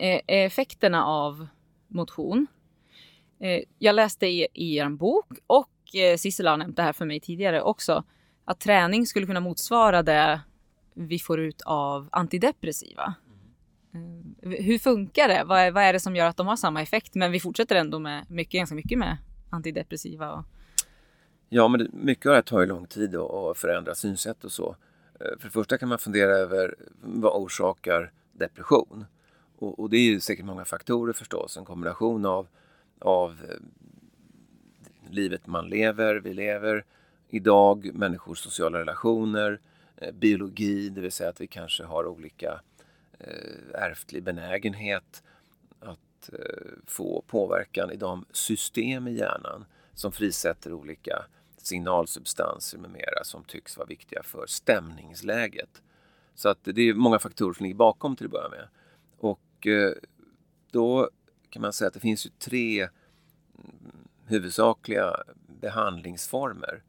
[0.00, 1.46] eh, effekterna av
[1.88, 2.46] motion.
[3.42, 7.04] Eh, jag läste i, i er bok och eh, Sissela har nämnt det här för
[7.04, 8.04] mig tidigare också.
[8.44, 10.40] Att träning skulle kunna motsvara det
[10.94, 13.14] vi får ut av antidepressiva.
[13.94, 15.44] Eh, hur funkar det?
[15.44, 17.14] Vad är, vad är det som gör att de har samma effekt?
[17.14, 19.16] Men vi fortsätter ändå med mycket, ganska mycket med
[19.50, 20.32] antidepressiva.
[20.32, 20.44] Och,
[21.54, 24.76] Ja, men mycket av det här tar ju lång tid att förändra synsätt och så.
[25.20, 29.04] Eh, för det första kan man fundera över vad orsakar depression?
[29.58, 31.56] Och, och det är ju säkert många faktorer förstås.
[31.56, 32.46] En kombination av,
[33.02, 33.56] av eh,
[35.10, 36.84] livet man lever, vi lever
[37.28, 39.60] idag, människors sociala relationer,
[39.96, 42.60] eh, biologi, det vill säga att vi kanske har olika
[43.18, 45.22] eh, ärftlig benägenhet
[45.80, 45.98] att
[46.86, 51.24] få påverkan i de system i hjärnan som frisätter olika
[51.56, 55.82] signalsubstanser med mera som tycks vara viktiga för stämningsläget.
[56.34, 58.68] Så att det är många faktorer som ligger bakom till att börja med.
[59.18, 59.66] Och
[60.70, 61.10] då
[61.52, 62.90] kan man säga att det finns ju tre mm,
[64.26, 66.82] huvudsakliga behandlingsformer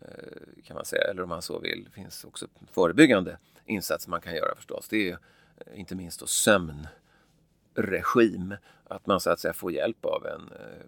[0.00, 1.84] eh, kan man säga, eller om man så vill.
[1.84, 4.88] Det finns också förebyggande insatser man kan göra förstås.
[4.88, 5.18] Det är
[5.56, 10.84] eh, inte minst då sömnregim, att man så att säga får hjälp av en, eh,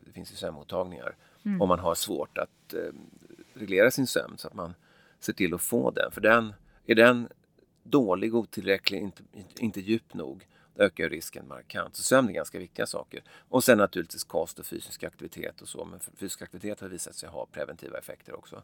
[0.00, 1.16] det finns ju sömnmottagningar,
[1.60, 2.74] om man har svårt att
[3.54, 4.74] reglera sin sömn så att man
[5.20, 6.12] ser till att få den.
[6.12, 6.52] För den,
[6.86, 7.28] är den
[7.82, 9.22] dålig, otillräcklig, inte,
[9.58, 10.46] inte djup nog,
[10.78, 11.96] ökar risken markant.
[11.96, 13.22] Så sömn är ganska viktiga saker.
[13.48, 15.84] Och sen naturligtvis kost och fysisk aktivitet och så.
[15.84, 18.62] Men fysisk aktivitet har visat sig ha preventiva effekter också.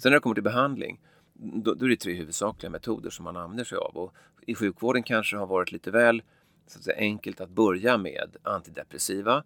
[0.00, 1.00] Sen när det kommer till behandling,
[1.32, 3.96] då, då är det tre huvudsakliga metoder som man använder sig av.
[3.96, 6.22] Och I sjukvården kanske har varit lite väl
[6.66, 9.44] så att säga, enkelt att börja med antidepressiva.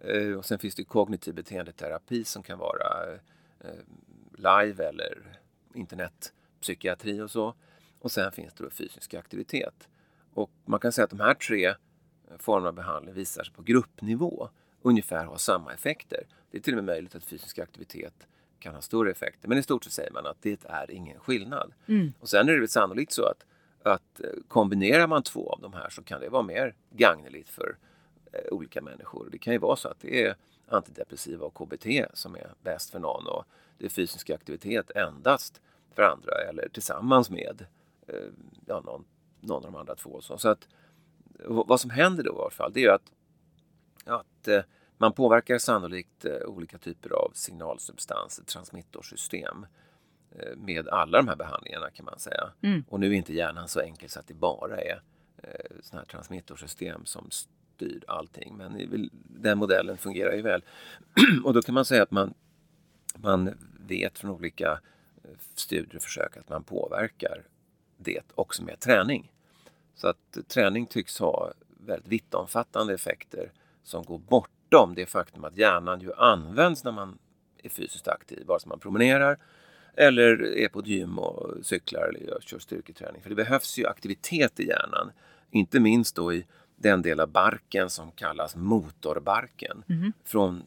[0.00, 3.12] Eh, och sen finns det kognitiv beteendeterapi som kan vara
[3.60, 3.70] eh,
[4.36, 5.38] live eller
[5.74, 7.54] internetpsykiatri och så.
[7.98, 9.88] Och sen finns det då fysisk aktivitet.
[10.34, 11.74] Och man kan säga att de här tre eh,
[12.38, 14.48] formerna av behandling visar sig på gruppnivå
[14.82, 16.26] ungefär ha samma effekter.
[16.50, 18.26] Det är till och med möjligt att fysisk aktivitet
[18.58, 19.48] kan ha större effekter.
[19.48, 21.72] Men i stort sett säger man att det är ingen skillnad.
[22.20, 23.44] Och sen är det väl sannolikt så att,
[23.82, 27.76] att eh, kombinerar man två av de här så kan det vara mer gagneligt för
[28.32, 29.28] eh, olika människor.
[29.32, 30.36] Det kan ju vara så att det är
[30.68, 33.44] antidepressiva och KBT som är bäst för någon och
[33.78, 35.60] det är fysisk aktivitet endast
[35.94, 37.66] för andra eller tillsammans med
[38.06, 38.14] eh,
[38.66, 39.04] ja, någon,
[39.40, 40.20] någon av de andra två.
[40.20, 40.68] Så, så att,
[41.44, 43.12] vad som händer då i alla fall det är att,
[44.04, 44.62] att eh,
[44.98, 49.66] man påverkar sannolikt eh, olika typer av signalsubstanser, transmittorsystem
[50.30, 52.50] eh, med alla de här behandlingarna kan man säga.
[52.88, 55.02] Och nu är inte hjärnan så enkel så att det bara är
[55.80, 58.56] sådana här transmittorsystem som styr allting.
[58.56, 60.64] Men den modellen fungerar ju väl.
[61.44, 62.34] och då kan man säga att man,
[63.16, 63.54] man
[63.86, 64.80] vet från olika
[65.54, 67.44] studier och försök att man påverkar
[68.02, 69.32] det också med träning.
[69.94, 71.52] Så att träning tycks ha
[71.86, 77.18] väldigt vittomfattande effekter som går bortom det faktum att hjärnan ju används när man
[77.62, 79.38] är fysiskt aktiv, vare sig man promenerar
[79.94, 83.22] eller är på ett gym och cyklar eller gör, kör styrketräning.
[83.22, 85.12] För det behövs ju aktivitet i hjärnan,
[85.50, 89.82] inte minst då i den del av barken som kallas motorbarken,
[90.24, 90.62] från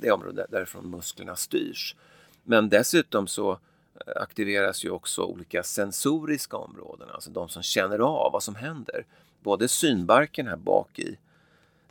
[0.00, 1.96] det område därifrån musklerna styrs.
[2.44, 3.58] Men dessutom så
[3.94, 9.06] Eh, aktiveras ju också olika sensoriska områden, alltså de som känner av vad som händer.
[9.40, 11.18] Både synbarken här bak i,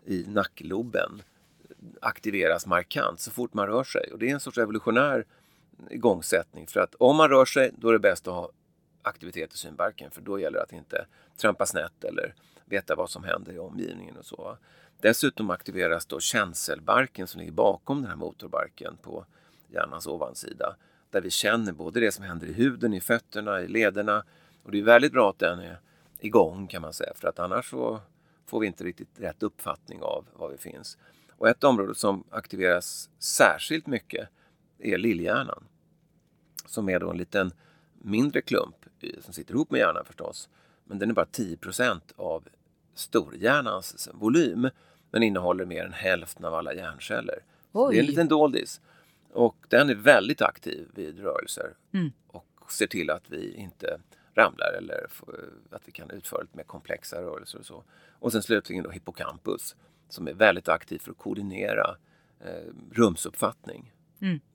[0.05, 1.21] i nackloben
[2.01, 4.09] aktiveras markant så fort man rör sig.
[4.11, 5.25] Och det är en sorts evolutionär
[5.89, 6.67] igångsättning.
[6.67, 8.49] För att om man rör sig, då är det bäst att ha
[9.01, 10.11] aktivitet i synbarken.
[10.11, 11.05] För då gäller det att inte
[11.37, 12.33] trampa snett eller
[12.65, 14.57] veta vad som händer i omgivningen och så.
[14.99, 19.25] Dessutom aktiveras då känselbarken som ligger bakom den här motorbarken på
[19.67, 20.75] hjärnans ovansida.
[21.11, 24.23] Där vi känner både det som händer i huden, i fötterna, i lederna.
[24.63, 25.79] Och det är väldigt bra att den är
[26.19, 27.13] igång kan man säga.
[27.15, 27.99] För att annars så
[28.45, 30.97] får vi inte riktigt rätt uppfattning av var vi finns.
[31.31, 34.29] Och ett område som aktiveras särskilt mycket
[34.79, 35.63] är lillhjärnan.
[36.65, 37.51] Som är då en liten
[37.93, 38.75] mindre klump
[39.21, 40.49] som sitter ihop med hjärnan förstås.
[40.85, 42.47] Men den är bara 10% av
[42.93, 44.69] storhjärnans volym.
[45.11, 47.39] Men innehåller mer än hälften av alla hjärnceller.
[47.71, 48.81] Det är en liten doldis.
[49.33, 51.73] Och den är väldigt aktiv vid rörelser.
[52.27, 53.99] Och ser till att vi inte
[54.35, 55.07] ramlar eller
[55.69, 57.83] att vi kan utföra lite mer komplexa rörelser och så.
[58.19, 59.75] Och sen slutligen då hippocampus
[60.09, 61.95] som är väldigt aktiv för att koordinera
[62.39, 63.93] eh, rumsuppfattning.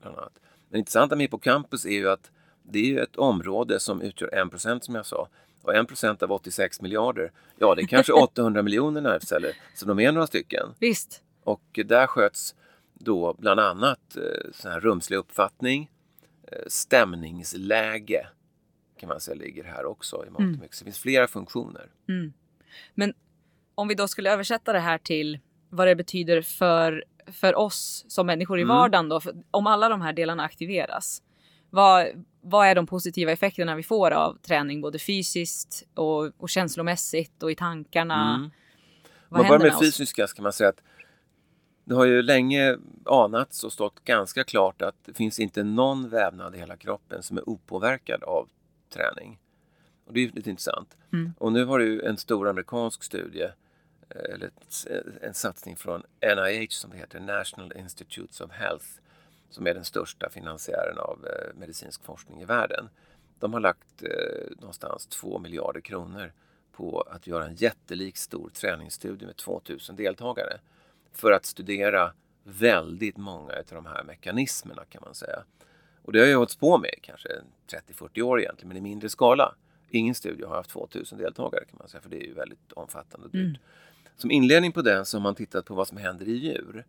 [0.01, 0.39] Bland annat.
[0.69, 2.31] Men intressanta med hippocampus är ju att
[2.63, 5.27] det är ju ett område som utgör 1% som jag sa.
[5.61, 9.51] Och 1% av 86 miljarder, ja det är kanske 800 miljoner nervceller.
[9.75, 10.69] Så de är några stycken.
[10.79, 11.23] Visst.
[11.43, 12.55] Och där sköts
[12.99, 15.89] då bland annat eh, sån här rumslig uppfattning,
[16.51, 18.27] eh, stämningsläge
[18.99, 20.75] kan man säga ligger här också i mångt.
[20.75, 21.89] Så det finns flera funktioner.
[22.95, 23.13] Men
[23.75, 28.25] om vi då skulle översätta det här till vad det betyder för, för oss som
[28.25, 28.75] människor i Mm.
[28.75, 29.21] vardagen då.
[29.51, 31.21] Om alla de här delarna aktiveras.
[31.69, 32.07] Vad,
[32.41, 37.51] vad är de positiva effekterna vi får av träning både fysiskt och, och känslomässigt och
[37.51, 38.35] i tankarna?
[38.35, 38.51] Mm.
[39.29, 40.83] Vad Om man börjar med med fysiska så kan man säga att
[41.87, 46.55] det har ju länge anats och stått ganska klart att det finns inte någon vävnad
[46.55, 48.49] i hela kroppen som är opåverkad av
[48.89, 49.39] träning.
[50.05, 50.97] Och det är ju lite intressant.
[51.13, 51.33] Mm.
[51.37, 53.43] Och nu har du en stor amerikansk studie,
[54.09, 54.87] eh, eller ett-
[55.21, 58.85] en satsning från NIH som det heter, National Institutes of Health,
[59.49, 62.89] som är den största finansiären av eh, medicinsk forskning i världen.
[63.39, 66.31] De har lagt eh, någonstans 2 miljarder kronor
[66.71, 70.57] på att göra en jättelik stor träningsstudie med 2000 deltagare
[71.17, 75.43] för att studera väldigt många av de här mekanismerna kan man säga.
[76.01, 77.29] Och det har jag hållit på med i kanske
[77.91, 79.55] 30-40 år egentligen, men i mindre skala.
[79.89, 83.25] Ingen studie har haft 2000 deltagare kan man säga, för det är ju väldigt omfattande
[83.25, 83.59] och dyrt.
[84.17, 86.85] Som inledning på den så har man tittat på vad som händer i djur,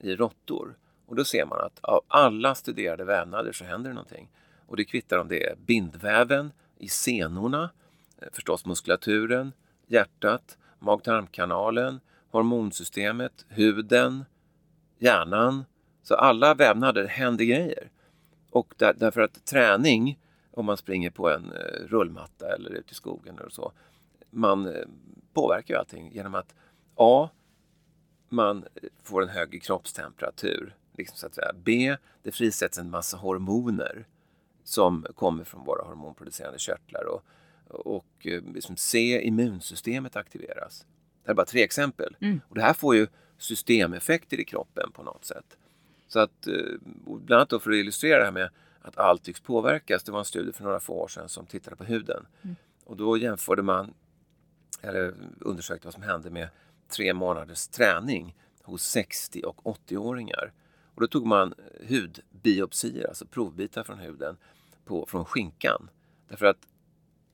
[0.00, 0.76] i råttor.
[1.06, 4.28] Och då ser man att av alla studerade vävnader så händer det någonting.
[4.66, 7.70] Och det kvittar om det är bindväven i senorna,
[8.18, 9.52] eh, förstås muskulaturen,
[9.86, 12.00] hjärtat, mag-tarmkanalen,
[12.36, 14.24] hormonsystemet, huden,
[14.98, 15.64] hjärnan.
[16.02, 17.90] Så alla vävnader händer grejer.
[18.50, 20.18] Och där, därför att träning,
[20.50, 23.72] om man springer på en eh, rullmatta eller ute i skogen eller så,
[24.30, 24.84] man eh,
[25.32, 26.54] påverkar ju allting genom att
[26.94, 27.28] A.
[28.28, 30.76] Man eh, får en högre kroppstemperatur.
[30.96, 31.52] Liksom så att säga.
[31.64, 31.96] B.
[32.22, 34.06] Det frisätts en massa hormoner
[34.64, 37.04] som kommer från våra hormonproducerande körtlar.
[37.04, 37.22] Och,
[37.68, 39.20] och liksom C.
[39.22, 40.86] Immunsystemet aktiveras.
[41.26, 42.16] Det här är bara tre exempel.
[42.20, 42.40] Mm.
[42.48, 43.06] Och det här får ju
[43.38, 45.56] systemeffekter i kroppen på något sätt.
[46.08, 46.54] Så att, eh,
[47.04, 48.50] bland annat då för att illustrera det här med
[48.82, 50.04] att allt tycks påverkas.
[50.04, 52.26] Det var en studie för några få år sedan som tittade på huden.
[52.84, 53.94] Och då jämförde man,
[54.80, 56.48] eller undersökte vad som hände med
[56.88, 60.52] tre månaders träning hos 60 och 80-åringar.
[60.94, 61.54] Och då tog man
[61.88, 64.36] hudbiopsier, alltså provbitar från huden,
[64.84, 65.90] på, från skinkan.
[66.28, 66.68] Därför att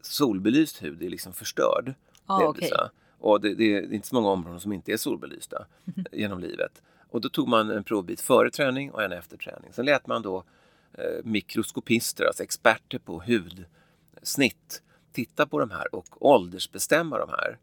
[0.00, 1.94] solbelyst hud är liksom förstörd.
[2.26, 2.90] Ah, va?
[3.22, 5.66] Och det, det är inte så många områden som inte är solbelysta
[6.12, 6.82] genom livet.
[7.10, 9.72] Och då tog man en provbit före träning och en efter träning.
[9.72, 10.44] Sen lät man då
[10.94, 14.82] eh, mikroskopister, alltså experter på hudsnitt,
[15.12, 17.58] titta på de här och åldersbestämma de här.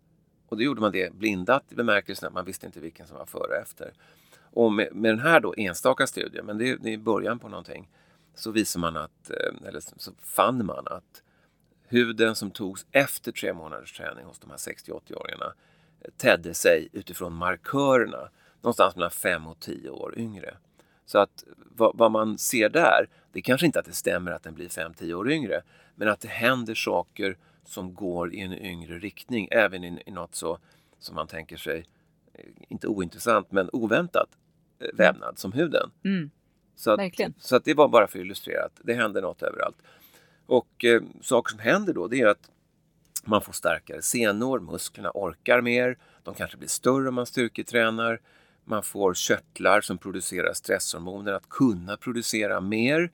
[0.48, 3.26] Och då gjorde man det blindat i bemärkelsen att man visste inte vilken som var
[3.26, 3.94] före och efter.
[4.52, 7.50] Och med, med den här då enstaka studien, men det, är- det är början på
[7.50, 7.90] någonting,
[8.36, 11.24] så visar man att, eh, eller så fann man att
[11.90, 15.54] huden som togs efter tre månaders träning hos de här 60-80-åringarna
[16.18, 18.30] tedde sig utifrån markörerna
[18.62, 20.58] någonstans mellan 5 och 10 år yngre.
[21.06, 24.44] Så att vad, vad man ser där, det är kanske inte att det stämmer att
[24.44, 25.62] den blir 5-10 år yngre,
[25.96, 30.36] men att det händer saker som går i en yngre riktning, även i, i något
[30.36, 30.60] så
[31.00, 31.86] som man tänker sig,
[32.34, 34.30] eh, inte ointressant, men oväntat
[34.80, 35.92] eh, vävnad som huden.
[36.06, 36.30] Mm.
[36.76, 37.34] Så att, Verkligen.
[37.40, 39.78] så att det var bara för att illustrera att det händer något överallt.
[40.50, 42.52] Och eh, saker som händer då det är att
[43.24, 48.22] man får starkare senor, musklerna orkar mer, de kanske blir större om man styrketränar.
[48.66, 53.12] Man får körtlar som producerar stresshormoner att kunna producera mer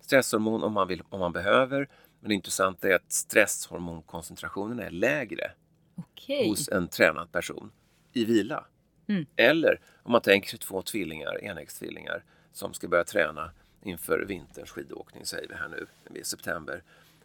[0.00, 1.88] stresshormon om man, vill, om man behöver.
[2.20, 5.50] Men det intressanta är att stresshormonkoncentrationen är lägre
[5.94, 6.48] Okej.
[6.48, 7.70] hos en tränad person
[8.12, 8.64] i vila.
[9.08, 9.26] Mm.
[9.36, 13.50] Eller om man tänker sig två tvillingar, enäggstvillingar, som ska börja träna
[13.86, 15.86] inför vinterns skidåkning, säger vi här nu
[16.20, 16.82] i september.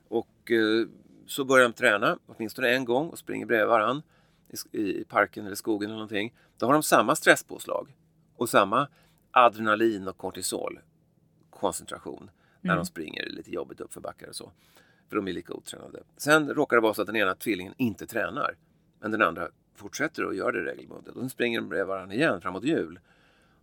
[0.07, 0.87] Och eh,
[1.25, 4.01] så börjar de träna åtminstone en gång och springer bredvid varann
[4.71, 6.33] i, parken eller skogen eller någonting.
[6.57, 7.95] Då har de samma stresspåslag
[8.35, 8.87] och samma
[9.31, 12.29] adrenalin och kortisolkoncentration
[12.61, 14.51] när de springer lite jobbigt uppför backar och så.
[15.09, 16.03] För de är lika otränade.
[16.17, 18.55] Sen råkar det vara så att den ena tvillingen inte tränar.
[18.99, 21.15] Men den andra fortsätter att göra det regelbundet.
[21.15, 22.99] Och sen springer de bredvid varandra igen framåt jul.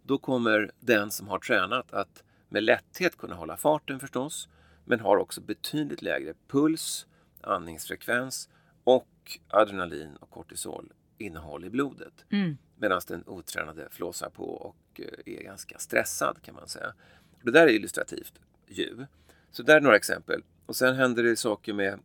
[0.03, 4.49] Då kommer den som har tränat att med lätthet kunna hålla farten förstås.
[4.85, 7.07] Men har också betydligt lägre puls,
[7.41, 8.49] andningsfrekvens
[8.85, 12.25] och adrenalin och kortisolinnehåll i blodet.
[12.31, 12.59] Mm.
[12.77, 16.95] Medan den otränade flåsar på och eh, är ganska stressad kan man säga.
[17.43, 19.07] Det där är illustrativt ju.
[19.51, 20.43] Så där är några exempel.
[20.67, 22.01] Och sen händer det saker med,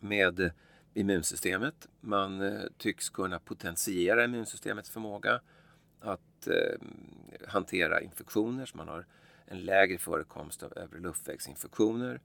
[0.00, 0.50] med
[0.94, 1.88] immunsystemet.
[2.00, 5.40] Man eh, tycks kunna potentiera immunsystemets förmåga
[6.00, 6.78] att eh,
[7.48, 8.66] hantera infektioner.
[8.66, 9.06] Så man har
[9.50, 12.20] en lägre förekomst av övre luftvägsinfektioner.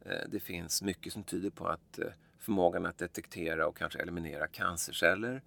[0.00, 2.06] Eh, det finns mycket som tyder på att eh,
[2.38, 5.42] förmågan att detektera och kanske eliminera cancerceller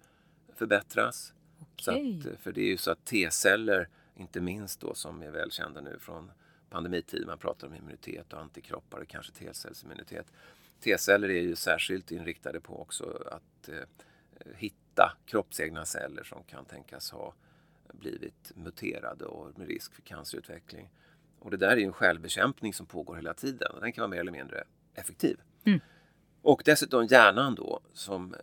[0.54, 1.34] förbättras.
[1.76, 2.18] Så Okej.
[2.20, 5.80] att, eh, för det är ju så att T-celler, inte minst då som är välkända
[5.80, 6.32] nu från
[6.70, 10.26] pandemitid, man pratar om immunitet och antikroppar och kanske T-cellsimmunitet.
[10.80, 17.10] T-celler är ju särskilt inriktade på också att eh, hitta kroppsegna celler som kan tänkas
[17.10, 17.34] ha
[17.92, 20.88] blivit muterade och med risk för cancerutveckling.
[21.40, 24.10] Och det där är ju en självbekämpning som pågår hela tiden och den kan vara
[24.10, 25.40] mer eller mindre effektiv.
[25.64, 25.80] Mm.
[26.42, 28.40] Och dessutom hjärnan då som eh,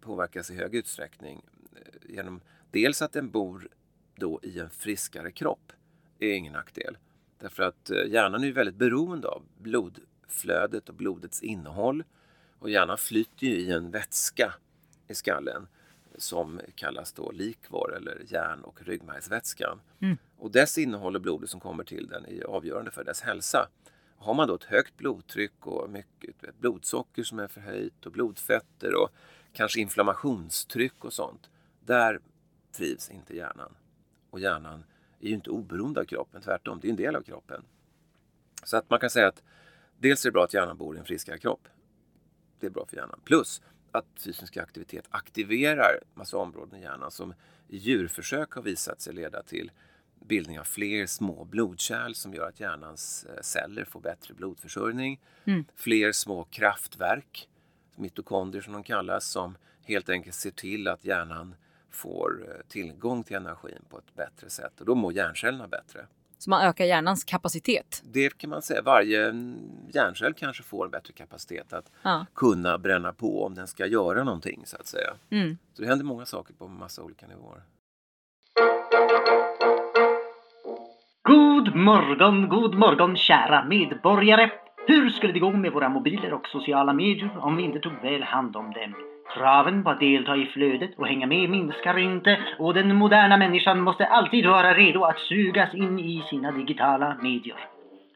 [0.00, 1.42] påverkas i hög utsträckning
[1.76, 3.68] eh, genom dels att den bor
[4.14, 5.72] då i en friskare kropp
[6.18, 6.96] är ingen nackdel.
[7.38, 12.04] Därför att eh, hjärnan är väldigt beroende av blodflödet och blodets innehåll.
[12.58, 14.54] Och hjärnan flyter ju i en vätska
[15.08, 15.66] i skallen
[16.18, 19.80] som kallas då likvår eller järn och ryggmärgsvätskan.
[20.00, 20.16] Mm.
[20.36, 23.68] Och dess innehåll och blodet som kommer till den är avgörande för dess hälsa.
[24.16, 29.10] Har man då ett högt blodtryck och mycket blodsocker som är förhöjt och blodfetter och
[29.54, 31.50] kanske inflammationstryck och sånt.
[31.80, 32.20] Där
[32.72, 33.74] trivs inte hjärnan.
[34.30, 34.84] Och hjärnan
[35.20, 37.64] är ju inte oberoende av kroppen, tvärtom, det är en del av kroppen.
[38.62, 39.42] Så att man kan säga att
[39.98, 41.68] dels är det bra att hjärnan bor i en friskare kropp.
[42.60, 43.20] Det är bra för hjärnan.
[43.24, 43.62] Plus
[43.94, 47.34] att fysisk aktivitet aktiverar massa områden i hjärnan som
[47.68, 49.70] i djurförsök har visat sig leda till
[50.20, 55.20] bildning av fler små blodkärl som gör att hjärnans eh, celler får bättre blodförsörjning.
[55.44, 55.64] Mm.
[55.74, 57.48] Fler små kraftverk,
[57.96, 61.54] mitokondrier som de kallas, som helt enkelt ser till att hjärnan
[61.90, 66.06] får eh, tillgång till energin på ett bättre sätt och då mår hjärncellerna bättre.
[66.44, 68.02] Så man ökar hjärnans kapacitet.
[68.04, 68.82] Det kan man säga.
[68.82, 69.34] Varje
[69.94, 72.26] hjärncell kanske får en bättre kapacitet att Ja.
[72.34, 75.10] kunna bränna på om den ska göra någonting så att säga.
[75.30, 75.58] Mm.
[75.72, 77.62] Så det händer många saker på massa olika nivåer.
[81.28, 84.50] God morgon, god morgon kära medborgare!
[84.86, 88.22] Hur skulle det gå med våra mobiler och sociala medier om vi inte tog väl
[88.22, 88.94] hand om dem?
[89.34, 93.80] Kraven på att delta i flödet och hänga med minskar inte och den moderna människan
[93.80, 97.56] måste alltid vara redo att sugas in i sina digitala medier.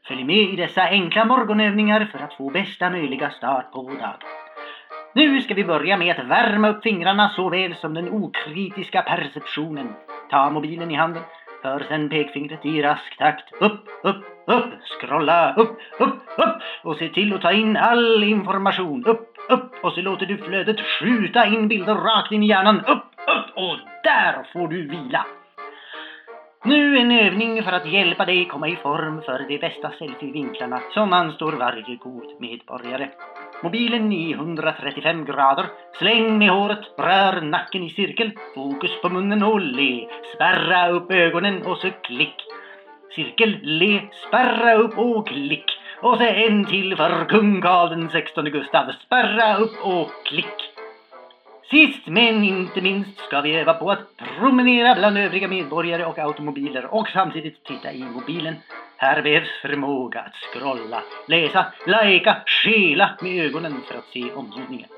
[0.07, 4.13] Följ med i dessa enkla morgonövningar för att få bästa möjliga start på dagen.
[5.13, 9.93] Nu ska vi börja med att värma upp fingrarna såväl som den okritiska perceptionen.
[10.29, 11.23] Ta mobilen i handen,
[11.61, 13.53] för sen pekfingret i rask takt.
[13.61, 19.05] Upp, upp, upp, scrolla upp, upp, upp och se till att ta in all information.
[19.05, 22.79] Upp, upp och så låter du flödet skjuta in bilder rakt in i hjärnan.
[22.79, 23.05] Upp,
[23.37, 25.25] upp och där får du vila.
[26.65, 31.13] Nu en övning för att hjälpa dig komma i form för de bästa selfievinklarna som
[31.13, 33.09] anstår varje god medborgare.
[33.63, 35.65] Mobilen i 135 grader.
[35.93, 38.31] Släng med håret, rör nacken i cirkel.
[38.55, 40.07] Fokus på munnen och le.
[40.35, 42.35] Spärra upp ögonen och så klick.
[43.15, 45.65] Cirkel, le, spärra upp och klick.
[46.01, 48.91] Och så en till för kung Karl den 16 Gustav.
[49.05, 50.69] Spärra upp och klick.
[51.69, 56.85] Sist men inte minst ska vi öva på att promenera bland övriga medborgare och automobiler
[56.85, 58.55] och samtidigt titta i mobilen.
[58.97, 64.89] Här behövs förmåga att scrolla, läsa, lajka, skela med ögonen för att se omgivningen.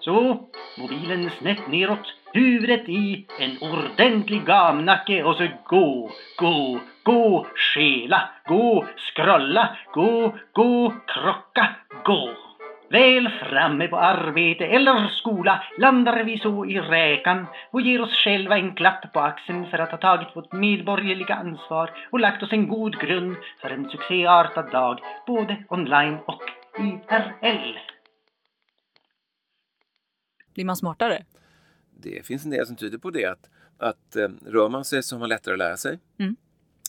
[0.00, 0.40] Så,
[0.78, 8.86] mobilen snett neråt, huvudet i en ordentlig gamnacke och så gå, gå, gå, skela, gå,
[8.96, 11.68] skrolla, gå, gå, krocka,
[12.04, 12.30] gå.
[12.90, 18.58] Väl framme på arbete eller skola landar vi så i räkan och ger oss själva
[18.58, 22.68] en klapp på axeln för att ha tagit vårt medborgerliga ansvar och lagt oss en
[22.68, 26.42] god grund för en succéartad dag både online och
[26.78, 27.78] IRL.
[30.54, 31.18] Blir man smartare?
[32.00, 35.14] Det finns en del som tyder på det att, att eh, rör man sig så
[35.14, 35.98] har man lättare att lära sig.
[36.18, 36.36] Mm.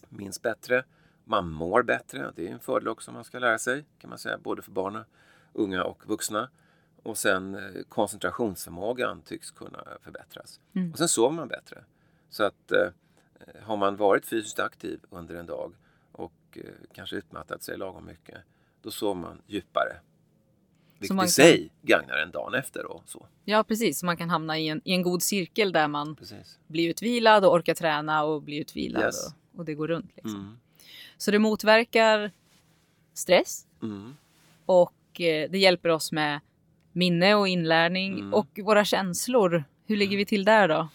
[0.09, 0.83] Minns bättre.
[1.23, 2.31] Man mår bättre.
[2.35, 4.37] Det är en fördel också om man ska lära sig kan man säga.
[4.37, 5.03] Både för barn,
[5.53, 6.49] unga och vuxna.
[7.03, 10.59] Och sen eh, koncentrationsförmågan tycks kunna förbättras.
[10.73, 10.91] Mm.
[10.91, 11.83] Och sen sover man bättre.
[12.29, 12.89] Så att eh,
[13.61, 15.73] har man varit fysiskt aktiv under en dag
[16.11, 18.37] och eh, kanske utmattat sig lagom mycket.
[18.81, 19.99] Då sover man djupare.
[20.99, 23.25] Vilket man i kan- sig gagnar en dagen efter och så.
[23.45, 23.99] Ja, precis.
[23.99, 26.59] Så man kan hamna i en, i en god cirkel där man Precis.
[26.67, 29.27] blir utvilad och orkar träna och blir utvilad Yes.
[29.27, 30.11] och, och det går runt.
[30.15, 30.35] Liksom.
[30.39, 30.57] Mm.
[31.17, 32.31] Så det motverkar
[33.13, 34.15] stress Mm.
[34.65, 36.39] och eh, det hjälper oss med
[36.91, 38.33] minne och inlärning Mm.
[38.33, 39.63] och våra känslor.
[39.85, 40.89] Hur ligger vi till där då?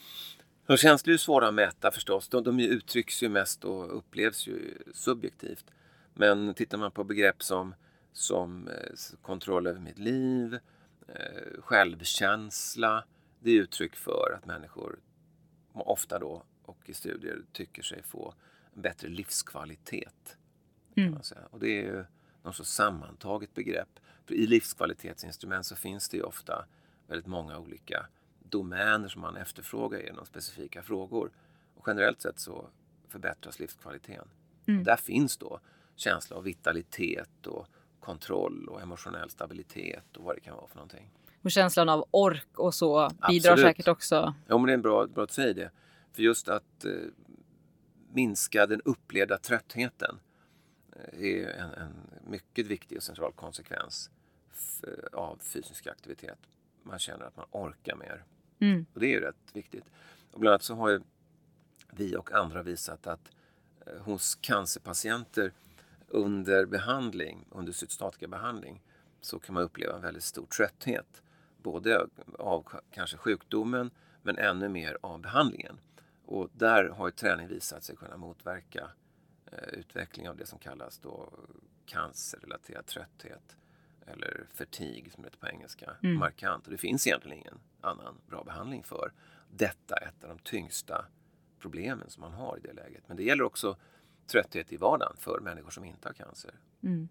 [0.67, 2.29] Och känslor är ju svåra att mäta förstås.
[2.29, 5.65] De, de uttrycks ju mest och upplevs ju subjektivt.
[6.15, 7.75] Men tittar man på begrepp som,
[8.15, 8.75] som eh,
[9.23, 10.59] kontroll över mitt liv,
[11.09, 13.05] eh, självkänsla.
[13.41, 14.99] Det är uttryck för att människor
[15.73, 18.35] ofta då och i studier tycker sig få
[18.75, 20.37] en bättre livskvalitet.
[20.95, 21.15] Kan Mm.
[21.15, 21.47] man säga.
[21.51, 22.05] Och det är ju
[22.43, 24.01] något så sammantaget begrepp.
[24.27, 26.67] För I livskvalitetsinstrument så finns det ju ofta
[27.07, 28.07] väldigt många olika
[28.39, 31.31] domäner som man efterfrågar genom specifika frågor.
[31.75, 32.69] Och generellt sett så
[33.09, 34.29] förbättras livskvaliteten.
[34.67, 34.85] Mm.
[34.85, 35.61] Där finns då
[35.97, 37.67] känsla av vitalitet och
[38.05, 41.11] kontroll och emotionell stabilitet och vad det kan vara för någonting.
[41.43, 43.61] Och känslan av ork och så bidrar Absolut.
[43.61, 44.35] säkert också.
[44.47, 45.71] Ja, men det är bra, bra att säga det.
[46.13, 46.93] För just att eh,
[48.13, 50.19] minska den upplevda tröttheten
[50.93, 51.93] eh, är en, en
[52.31, 54.11] mycket viktig och central konsekvens
[55.13, 56.39] av fysisk aktivitet.
[56.83, 58.25] Man känner att man orkar mer.
[58.61, 58.87] Mm.
[58.95, 59.85] Och det är ju rätt viktigt.
[60.33, 61.01] Och bland annat så har ju
[61.91, 63.31] vi och andra visat att
[63.87, 65.53] eh, hos cancerpatienter
[66.09, 68.83] under behandling, under cytostatika behandling,
[69.21, 71.23] så kan man uppleva en väldigt stor trötthet.
[71.63, 72.07] Både
[72.39, 73.91] av kanske sjukdomen
[74.23, 75.81] men ännu mer av behandlingen.
[76.27, 78.89] Och där har ju träning visat sig kunna motverka
[79.53, 81.33] eh, utveckling av det som kallas då
[81.87, 83.57] cancerrelaterad trötthet
[84.07, 86.19] eller fatigue som det heter på engelska, Mm.
[86.19, 86.65] markant.
[86.67, 89.13] Och det finns egentligen ingen annan bra behandling för
[89.51, 91.05] detta, ett av de tyngsta
[91.59, 93.03] problemen som man har i det läget.
[93.07, 93.77] Men det gäller också
[94.27, 96.51] trötthet i vardagen för människor som inte har cancer.
[96.83, 97.09] Mm.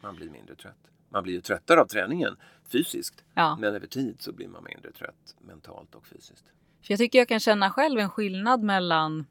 [0.00, 0.78] Man blir mindre trött.
[1.08, 2.36] Man blir ju tröttare av träningen
[2.68, 3.56] fysiskt, Ja.
[3.60, 6.44] men över tid så blir man mindre trött mentalt och fysiskt.
[6.82, 9.26] För jag tycker jag kan känna själv en skillnad mellan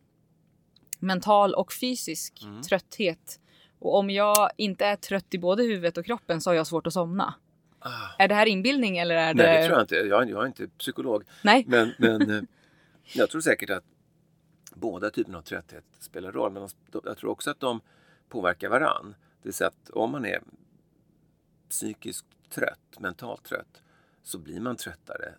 [0.99, 2.61] mental och fysisk Mm.
[2.61, 3.39] trötthet.
[3.79, 6.87] Och om jag inte är trött i både huvudet och kroppen så har jag svårt
[6.87, 7.33] att somna.
[8.17, 9.43] Är det här inbildning eller är det...
[9.43, 9.95] Nej, det tror jag inte.
[9.95, 11.23] Jag, jag är inte psykolog.
[11.41, 11.63] Nej.
[11.67, 12.41] Men, men eh,
[13.13, 13.83] jag tror säkert att
[14.73, 16.51] båda typerna av trötthet spelar roll.
[16.51, 17.81] Men de- jag tror också att de
[18.29, 19.15] påverkar varann.
[19.41, 20.41] Det vill säga att om man är
[21.69, 23.81] psykiskt trött, mentalt trött,
[24.23, 25.33] så blir man tröttare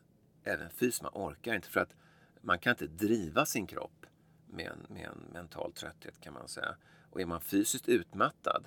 [0.45, 1.03] även fysiskt.
[1.03, 1.95] Man orkar inte för att
[2.41, 4.07] man kan inte driva sin kropp
[4.47, 6.77] med en, med en mental trötthet kan man säga.
[7.11, 8.65] Och är man fysiskt utmattad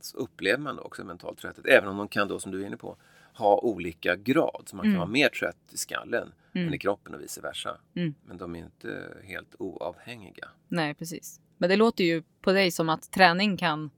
[0.00, 1.66] så upplever man också mental trötthet.
[1.66, 2.96] Även om de kan då, som du är inne på,
[3.38, 4.62] ha olika grad.
[4.66, 4.98] Så man kan Mm.
[4.98, 6.68] vara mer trött i skallen Mm.
[6.68, 7.78] än i kroppen och vice versa.
[7.94, 8.14] Mm.
[8.26, 10.48] Men de är inte helt oavhängiga.
[10.68, 11.40] Nej, precis.
[11.58, 13.90] Men det låter ju på dig som att träning kan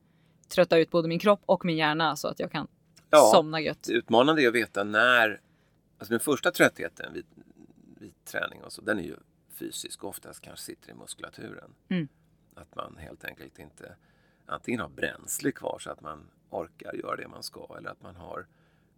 [0.49, 2.69] trötta ut både min kropp och min hjärna så att jag kan
[3.11, 3.31] Ja.
[3.35, 3.83] somna gött.
[3.83, 5.41] Det utmanande är att veta när...
[5.99, 7.27] Alltså den första tröttheten vid,
[7.99, 9.17] vid träning och så, den är ju
[9.55, 11.71] fysisk och oftast kanske sitter i muskulaturen.
[11.89, 12.09] Mm.
[12.55, 13.97] Att man helt enkelt inte
[14.47, 18.17] antingen har bränsle kvar så att man orkar göra det man ska eller att man
[18.17, 18.47] har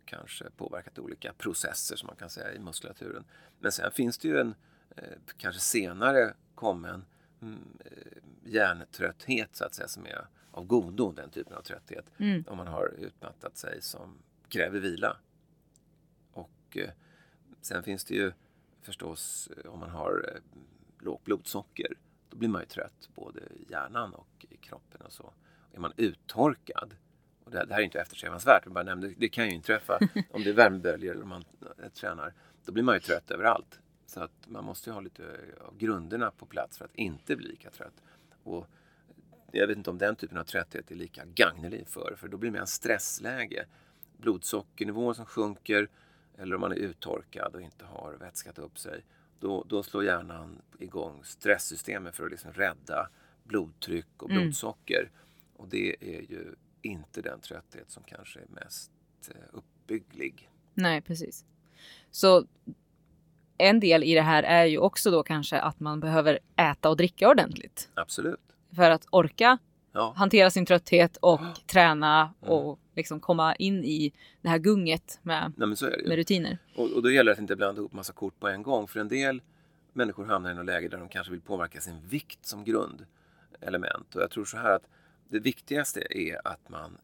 [0.05, 3.24] kanske påverkat olika processer som man kan säga i muskulaturen.
[3.59, 4.55] Men sen finns det ju en
[4.96, 7.05] eh, kanske senare kommen
[7.42, 12.05] mm, eh, hjärntrötthet så att säga som är av godo, den typen av trötthet.
[12.18, 12.44] Mm.
[12.46, 15.16] Om man har utmattat sig som kräver vila.
[16.32, 16.90] Och eh,
[17.61, 18.32] sen finns det ju
[18.82, 20.40] förstås om man har
[20.98, 21.94] lågt blodsocker
[22.32, 25.32] då blir man ju trött både i hjärnan och i kroppen och så.
[25.72, 26.96] Är man uttorkad
[27.45, 29.99] och det, här är inte eftersträvansvärt, jag bara nämnde, det kan ju inträffa
[30.30, 31.45] om det är värmeböljor eller om man
[31.95, 32.34] tränar.
[32.64, 33.78] Då blir man ju trött överallt.
[34.07, 35.22] Så att man måste ju ha lite
[35.61, 38.03] av grunderna på plats för att inte bli lika trött.
[38.43, 38.66] Och
[39.53, 42.51] jag vet inte om den typen av trötthet är lika gagnelig för, för då blir
[42.51, 43.64] det mer en stressläge.
[44.16, 45.88] Blodsockernivån som sjunker
[46.38, 49.05] eller om man är uttorkad och inte har vätskat upp sig.
[49.40, 53.09] Då, då slår hjärnan igång stresssystemet för att liksom rädda
[53.45, 54.43] blodtryck och Mm.
[54.43, 55.11] blodsocker.
[55.57, 58.91] Och det är ju inte den trötthet som kanske är mest
[59.28, 60.51] eh, uppbygglig.
[60.74, 61.45] Nej, precis.
[62.11, 62.45] Så
[63.59, 66.97] en del i det här är ju också då kanske att man behöver äta och
[66.97, 67.91] dricka ordentligt.
[67.95, 68.41] Absolut.
[68.76, 69.59] För att orka
[69.95, 72.53] Ja, hantera sin trötthet och träna Mm.
[72.55, 74.12] och liksom komma in i
[74.43, 75.68] det här gunget med, Nej,
[76.07, 76.59] med rutiner.
[76.76, 78.89] Och, och då gäller det att inte blanda ihop massa kort på en gång.
[78.89, 79.43] För en del
[79.93, 84.14] människor hamnar i något läge där de kanske vill påverka sin vikt som grundelement.
[84.14, 84.89] Och jag tror så här att
[85.33, 86.99] det viktigaste är att man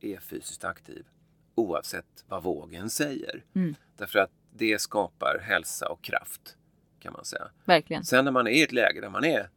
[0.00, 1.06] är fysiskt aktiv
[1.54, 3.44] oavsett vad vågen säger.
[3.54, 3.74] Mm.
[3.96, 6.56] Därför att det skapar hälsa och kraft
[6.98, 7.50] kan man säga.
[7.64, 8.04] Verkligen.
[8.04, 9.50] Sen när man är i ett läge där man är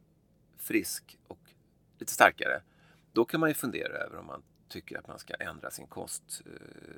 [0.58, 1.38] frisk och
[1.98, 2.62] lite starkare,
[3.12, 6.42] då kan man ju fundera över om man tycker att man ska ändra sin kost,
[6.46, 6.52] eh,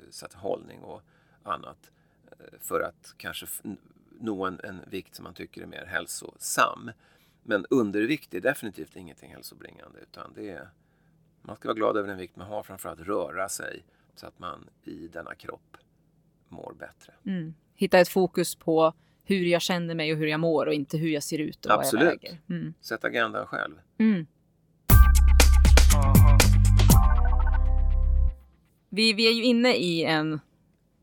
[0.09, 1.01] så att hållning och
[1.43, 1.91] annat
[2.31, 3.47] eh, för att kanske
[4.19, 6.91] nå en, en vikt som man tycker är mer hälsosam.
[7.43, 10.69] Men undervikt är definitivt ingenting hälsobringande utan det är,
[11.47, 13.83] man ska vara glad över den vikt man har, framförallt röra sig
[14.15, 15.77] så att man i denna kropp
[16.49, 17.13] mår bättre.
[17.25, 17.53] Mm.
[17.75, 18.93] Hitta ett fokus på
[19.23, 21.73] hur jag känner mig och hur jag mår och inte hur jag ser ut och
[21.73, 22.05] Absolut.
[22.05, 22.37] vad jag väger.
[22.49, 22.73] Mm.
[22.81, 23.75] Sätt agendan själv.
[23.99, 24.27] Mm.
[28.89, 30.39] Vi, vi är ju inne i en,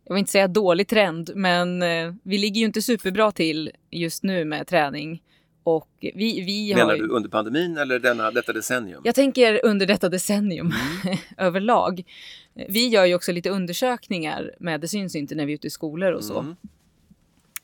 [0.04, 4.22] jag vill inte säga dålig trend, men eh, vi ligger ju inte superbra till just
[4.22, 5.22] nu med träning.
[5.64, 9.02] Och vi, vi Menar du under pandemin eller denna, detta decennium?
[9.04, 10.72] Jag tänker under detta decennium
[11.36, 12.04] överlag.
[12.68, 15.70] Vi gör ju också lite undersökningar med Det syns inte när vi är ute i
[15.70, 16.38] skolor och så.
[16.38, 16.56] Mm.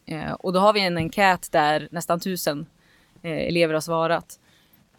[0.07, 2.66] Eh, och då har vi en enkät där nästan tusen
[3.22, 4.40] eh, elever har svarat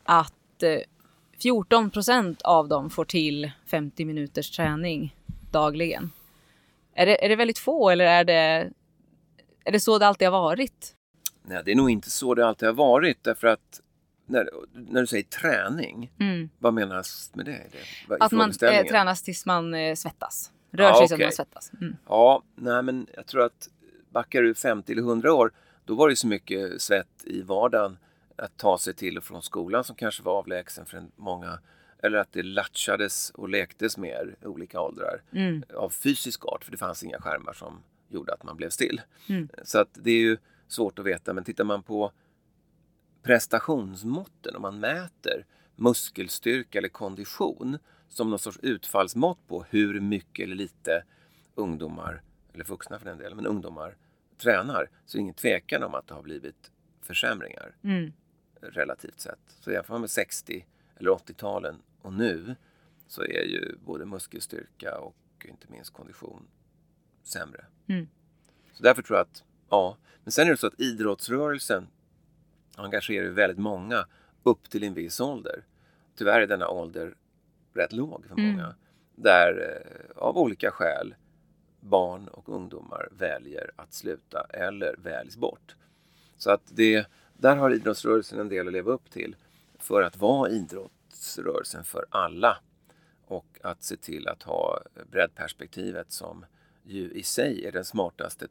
[0.04, 0.80] att eh,
[1.42, 5.16] 14 procent av dem får till 50 minuters träning
[5.52, 6.12] dagligen.
[6.94, 8.72] Är det, är det väldigt få eller är det,
[9.66, 10.96] är det så det alltid har varit?
[11.52, 13.82] Nej, det är nog inte så det alltid har varit därför att
[14.26, 16.50] när, när du säger träning, Mm.
[16.60, 17.62] vad menas med det?
[18.08, 20.52] det Att man eh, tränas tills man eh, svettas.
[20.72, 21.72] Rör Ja, sig så att man svettas.
[21.82, 21.96] Mm.
[22.08, 23.70] Ja, nej men jag tror att
[24.10, 25.52] backar du 50 eller 100 år,
[25.86, 27.98] då var det så mycket svett i vardagen
[28.36, 31.60] att ta sig till och från skolan som kanske var avlägsen för en- många.
[32.04, 35.64] Eller att det latchades och lektes mer i olika åldrar Mm.
[35.76, 39.02] av fysisk art, för det fanns inga skärmar som gjorde att man blev still.
[39.30, 39.50] Mm.
[39.64, 40.38] Så att det är ju
[40.72, 42.12] svårt att veta, men tittar man på
[43.22, 45.46] prestationsmåtten, om man mäter
[45.76, 51.04] muskelstyrka eller kondition som någon sorts utfallsmått på hur mycket eller lite
[51.56, 52.22] ungdomar,
[52.54, 53.98] eller vuxna för den delen, men ungdomar
[54.38, 58.14] tränar, så är det ingen tvekan om att det har blivit försämringar Mm.
[58.62, 59.40] relativt sett.
[59.60, 60.66] Så jämför man med 60
[60.96, 62.56] eller 80-talen och nu
[63.08, 65.16] så är ju både muskelstyrka och
[65.46, 66.48] inte minst kondition
[67.24, 67.66] sämre.
[67.88, 68.08] Mm.
[68.74, 69.98] Så därför tror jag att, ja.
[70.24, 71.88] Men sen är det så att idrottsrörelsen
[72.76, 74.06] engagerar väldigt många
[74.44, 75.64] upp till en viss ålder.
[76.16, 77.16] Tyvärr är denna ålder
[77.74, 78.52] rätt låg för Mm.
[78.52, 78.76] många.
[79.16, 81.16] Där eh, av olika skäl
[81.80, 85.76] barn och ungdomar väljer att sluta eller väljs bort.
[86.38, 89.36] Så att det, där har idrottsrörelsen en del att leva upp till
[89.80, 92.58] för att vara idrottsrörelsen för alla
[93.26, 96.46] och att se till att ha breddperspektivet som
[96.84, 98.48] ju i sig är den smartaste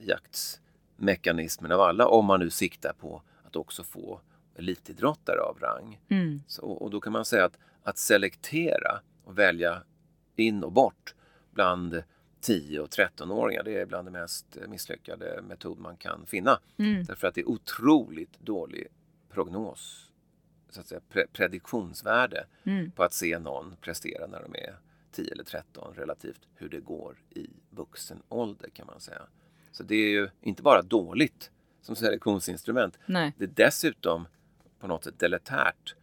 [0.00, 4.20] talangjaktsmekanismen av alla om man nu siktar på att också få
[4.54, 6.00] elitidrottare av rang.
[6.08, 6.42] Mm.
[6.46, 9.82] Så, och då kan man säga att att selektera och välja
[10.36, 11.14] in och bort
[11.50, 12.02] bland
[12.40, 16.60] 10 och 13-åringar det är bland det mest misslyckade metod man kan finna.
[16.76, 17.04] Mm.
[17.04, 18.86] Därför att det är otroligt dålig
[19.30, 20.10] prognos,
[20.70, 22.90] så att säga, pre- prediktionsvärde Mm.
[22.90, 24.74] på att se någon prestera när de är
[25.12, 29.22] 10 eller 13 relativt hur det går i vuxen ålder kan man säga.
[29.72, 31.50] Så det är ju inte bara dåligt
[31.82, 33.32] som selektionsinstrument, Nej.
[33.38, 34.26] det är dessutom
[34.80, 35.94] på något sätt deletärt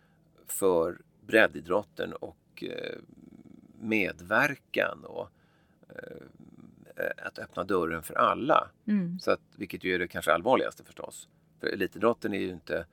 [0.47, 2.95] för breddidrotten och eh,
[3.79, 5.29] medverkan och
[5.89, 8.69] eh, att öppna dörren för alla.
[8.87, 9.19] Mm.
[9.19, 11.27] Så att, vilket ju är det kanske allvarligaste förstås.
[11.59, 12.85] För elitidrotten är ju inte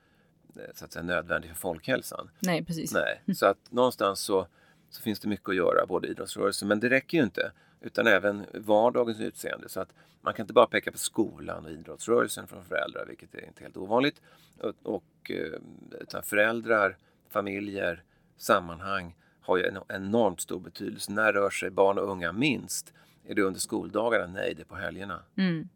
[0.55, 2.29] eh, så att säga, nödvändig för folkhälsan.
[2.39, 2.93] Nej, precis.
[2.93, 3.35] Nej.
[3.35, 4.47] Så att någonstans så,
[4.89, 7.51] så finns det mycket att göra, både i idrottsrörelsen, men det räcker ju inte.
[7.81, 9.69] Utan även vardagens utseende.
[9.69, 9.89] Så att
[10.21, 13.77] man kan inte bara peka på skolan och idrottsrörelsen från föräldrar, vilket är inte helt
[13.77, 14.21] ovanligt.
[14.59, 15.59] Och, och, eh,
[16.01, 16.97] utan föräldrar,
[17.29, 18.03] familjer,
[18.37, 21.11] sammanhang har ju en enormt stor betydelse.
[21.11, 22.93] När rör sig barn och unga minst?
[23.27, 24.27] Är det under skoldagarna?
[24.27, 25.23] Nej, det är på helgerna.
[25.37, 25.69] Mm.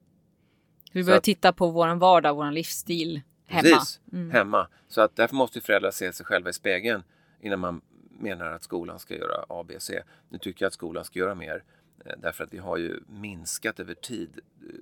[0.91, 3.61] Vi att- titta på våran vardag, våran livsstil hemma.
[3.61, 4.31] Precis, Mm.
[4.31, 4.67] hemma.
[4.87, 7.03] Så att därför måste ju föräldrar se sig själva i spegeln
[7.41, 7.81] innan man
[8.19, 10.03] menar att skolan ska göra A, B, C.
[10.29, 11.63] Nu tycker jag att skolan ska göra mer
[12.17, 14.75] därför att vi har ju minskat över tid eh,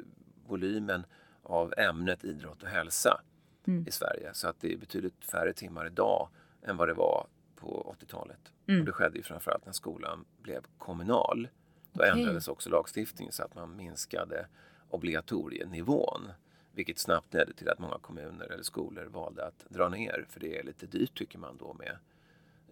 [0.48, 1.06] volymen
[1.44, 3.22] av ämnet idrott och hälsa
[3.68, 3.88] Mm.
[3.88, 4.30] i Sverige.
[4.34, 6.30] Så att det är betydligt färre timmar idag
[6.62, 8.40] än vad det var på 80-talet.
[8.68, 8.80] Mm.
[8.80, 11.48] Och det skedde ju framförallt när skolan blev kommunal.
[11.92, 12.12] Då Okej.
[12.12, 14.48] ändrades också lagstiftningen så att man minskade
[14.90, 16.32] obligatorienivån.
[16.72, 20.26] Vilket snabbt ledde till att många kommuner eller skolor valde att dra ner.
[20.30, 21.98] För det är lite dyrt tycker man då med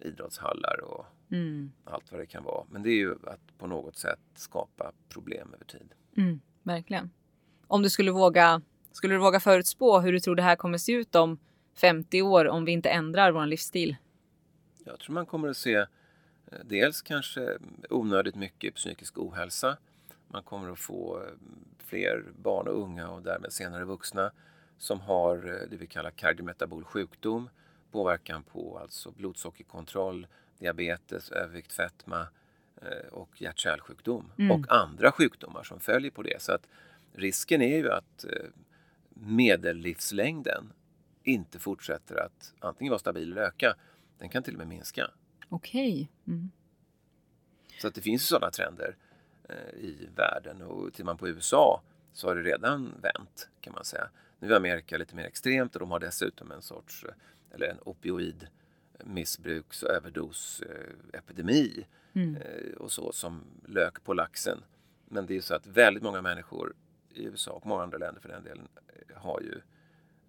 [0.00, 1.72] idrottshallar och Mm.
[1.84, 2.64] allt vad det kan vara.
[2.70, 5.88] Men det är ju att på något sätt skapa problem över tid.
[6.16, 6.40] Mm.
[6.62, 7.10] Verkligen.
[7.66, 10.92] Om du skulle våga, skulle du våga förutspå hur du tror det här kommer se
[10.92, 11.38] ut om
[11.74, 13.96] 50 år om vi inte ändrar vår livsstil?
[14.84, 15.86] Jag tror man kommer att se eh,
[16.64, 17.58] dels kanske
[17.90, 19.76] onödigt mycket psykisk ohälsa.
[20.28, 21.30] Man kommer att få eh,
[21.78, 24.30] fler barn och unga och därmed senare vuxna
[24.78, 27.48] som har eh, det vi kallar kardiometabol sjukdom,
[27.96, 30.26] påverkan på alltså blodsockerkontroll,
[30.58, 32.26] diabetes, övervikt, fetma
[32.82, 34.50] eh, och hjärt-kärlsjukdom Mm.
[34.50, 36.42] och andra sjukdomar som följer på det.
[36.42, 36.68] Så att
[37.12, 38.46] risken är ju att eh,
[39.14, 40.72] medellivslängden
[41.22, 43.74] inte fortsätter att antingen vara stabil eller öka.
[44.18, 45.10] Den kan till och med minska.
[45.48, 46.10] Okej.
[46.26, 46.50] Mm.
[47.80, 48.96] Så att det finns sådana trender
[49.48, 51.82] eh, i världen och tittar man på USA
[52.12, 54.08] så har det redan vänt kan man säga.
[54.38, 57.04] Nu är Amerika lite mer extremt och de har dessutom en sorts,
[57.54, 58.46] eller en opioid
[59.04, 61.86] missbruks och överdosepidemi
[62.16, 62.36] Mm.
[62.36, 64.58] eh, och så som lök på laxen.
[65.08, 66.74] Men det är ju så att väldigt många människor
[67.14, 69.60] i USA och många andra länder för den delen eh, har ju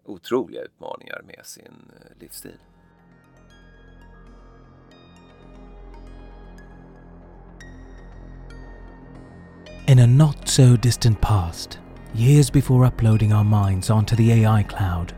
[0.04, 2.58] otroliga utmaningar med sin eh, livsstil.
[9.88, 11.80] In a not so distant past,
[12.14, 15.14] years before uploading our minds onto the AI cloud,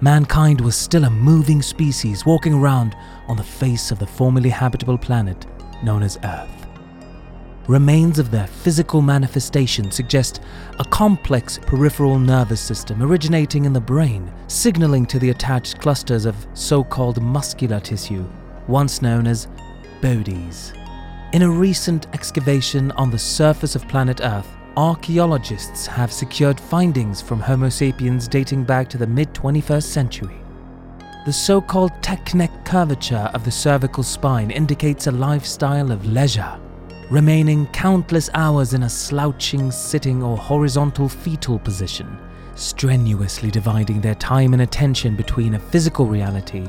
[0.00, 2.96] mankind was still a moving species walking around
[3.28, 5.46] on the face of the formerly habitable planet
[5.82, 6.50] known as Earth.
[7.66, 10.42] Remains of their physical manifestation suggest
[10.78, 16.46] a complex peripheral nervous system originating in the brain, signaling to the attached clusters of
[16.52, 18.26] so called muscular tissue,
[18.68, 19.48] once known as
[20.02, 20.74] bodies.
[21.32, 27.40] In a recent excavation on the surface of planet Earth, archaeologists have secured findings from
[27.40, 30.36] Homo sapiens dating back to the mid 21st century.
[31.26, 36.58] The so called tech-neck curvature of the cervical spine indicates a lifestyle of leisure,
[37.08, 42.18] remaining countless hours in a slouching, sitting, or horizontal fetal position,
[42.56, 46.66] strenuously dividing their time and attention between a physical reality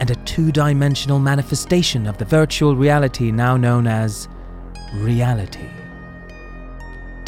[0.00, 4.28] and a two dimensional manifestation of the virtual reality now known as
[4.94, 5.68] reality.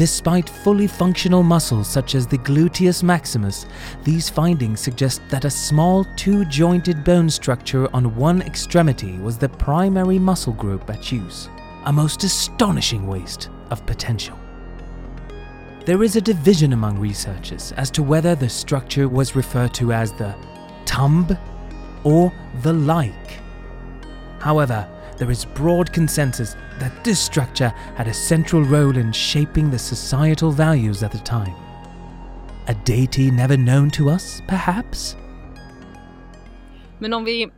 [0.01, 3.67] Despite fully functional muscles such as the gluteus maximus,
[4.03, 9.51] these findings suggest that a small two jointed bone structure on one extremity was the
[9.51, 11.51] primary muscle group at use.
[11.85, 14.39] A most astonishing waste of potential.
[15.85, 20.13] There is a division among researchers as to whether the structure was referred to as
[20.15, 20.35] the
[20.87, 21.37] tumb
[22.05, 22.33] or
[22.63, 23.39] the like.
[24.39, 24.89] However,
[25.21, 30.51] there is broad consensus that this structure had a central role in shaping the societal
[30.51, 31.55] values at the time.
[32.69, 35.17] A deity never known to us, perhaps?
[36.99, 37.51] Men om vi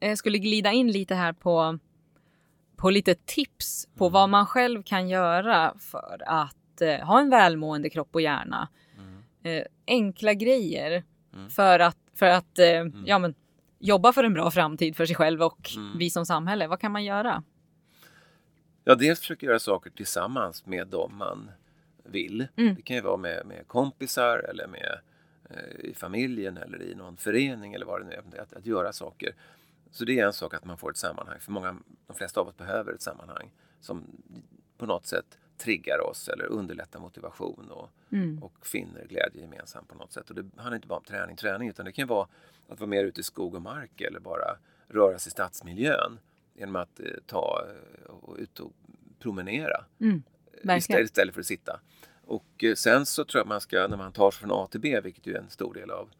[0.00, 1.78] eh, skulle glida in lite här på,
[2.76, 7.90] på lite tips på vad man själv kan göra för att eh, ha en välmående
[7.90, 8.68] kropp och hjärna.
[9.42, 11.04] Eh, enkla grejer
[11.50, 13.34] för att, för att eh, ja, men,
[13.80, 16.66] jobba för en bra framtid för sig själv och vi som samhälle.
[16.66, 17.42] Vad kan man göra?
[18.84, 21.50] Ja, dels försöka göra saker tillsammans med dem man
[22.04, 22.48] vill.
[22.54, 25.00] Det kan ju vara med, med kompisar eller med
[25.50, 28.42] eh, i familjen eller i någon förening eller vad det nu är.
[28.42, 29.34] Att, att göra saker.
[29.90, 31.40] Så det är en sak att man får ett sammanhang.
[31.40, 31.76] För många,
[32.06, 33.50] de flesta av oss behöver ett sammanhang
[33.80, 34.04] som
[34.78, 37.90] på något sätt triggar oss eller underlättar motivation och,
[38.42, 40.30] och finner glädje gemensamt på något sätt.
[40.30, 42.28] Och det handlar inte bara om träning, träning utan det kan vara
[42.68, 44.56] att vara mer ute i skog och mark eller bara
[44.88, 46.18] röra sig i stadsmiljön
[46.54, 48.72] genom att eh, ta eh, och ut och
[49.18, 49.84] promenera
[50.52, 50.78] Verkligen.
[50.78, 51.80] istället, istället för att sitta.
[52.24, 54.80] Och eh, sen så tror jag man ska, när man tar sig från A till
[54.80, 56.10] B, vilket ju är en stor del av,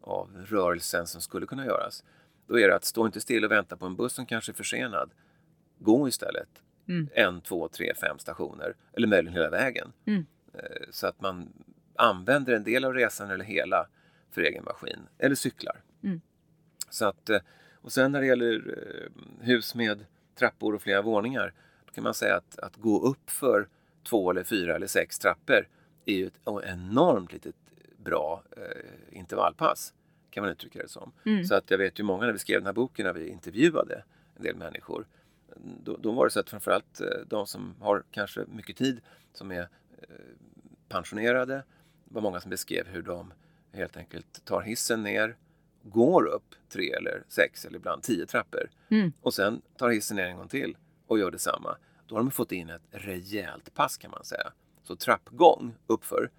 [0.00, 2.04] av rörelsen som skulle kunna göras,
[2.46, 4.54] då är det att stå inte still och vänta på en buss som kanske är
[4.54, 5.10] försenad.
[5.78, 6.48] Gå istället
[7.14, 9.92] en, två, tre, fem stationer eller möjligen hela vägen.
[10.54, 11.52] Eh, Så att man
[11.96, 13.86] använder en del av resan eller hela
[14.30, 15.80] för egen maskin eller cyklar.
[16.90, 17.40] Så att, eh,
[17.74, 20.04] och sen när det gäller eh, hus med
[20.38, 21.52] trappor och flera våningar,
[21.86, 23.68] då kan man säga att, att gå upp för
[24.08, 25.68] två eller fyra eller sex trappor
[26.04, 27.54] är ju ett enormt litet
[28.04, 29.94] bra eh, intervallpass,
[30.30, 31.12] kan man uttrycka det som.
[31.44, 34.04] Så att jag vet ju många när vi skrev den här boken, när vi intervjuade
[34.36, 35.06] en del människor,
[35.56, 39.00] då, då var det så att framförallt eh, de som har kanske mycket tid,
[39.32, 40.08] som är eh,
[40.88, 41.54] pensionerade,
[42.04, 43.32] det var många som beskrev hur de
[43.72, 45.36] helt enkelt tar hissen ner,
[45.82, 48.70] går upp tre eller sex eller ibland tio trappor
[49.20, 50.76] och sen tar hissen ner en gång till
[51.06, 51.76] och gör detsamma.
[52.06, 54.52] Då har de fått in ett rejält pass kan man säga.
[54.82, 56.30] Så trappgång uppför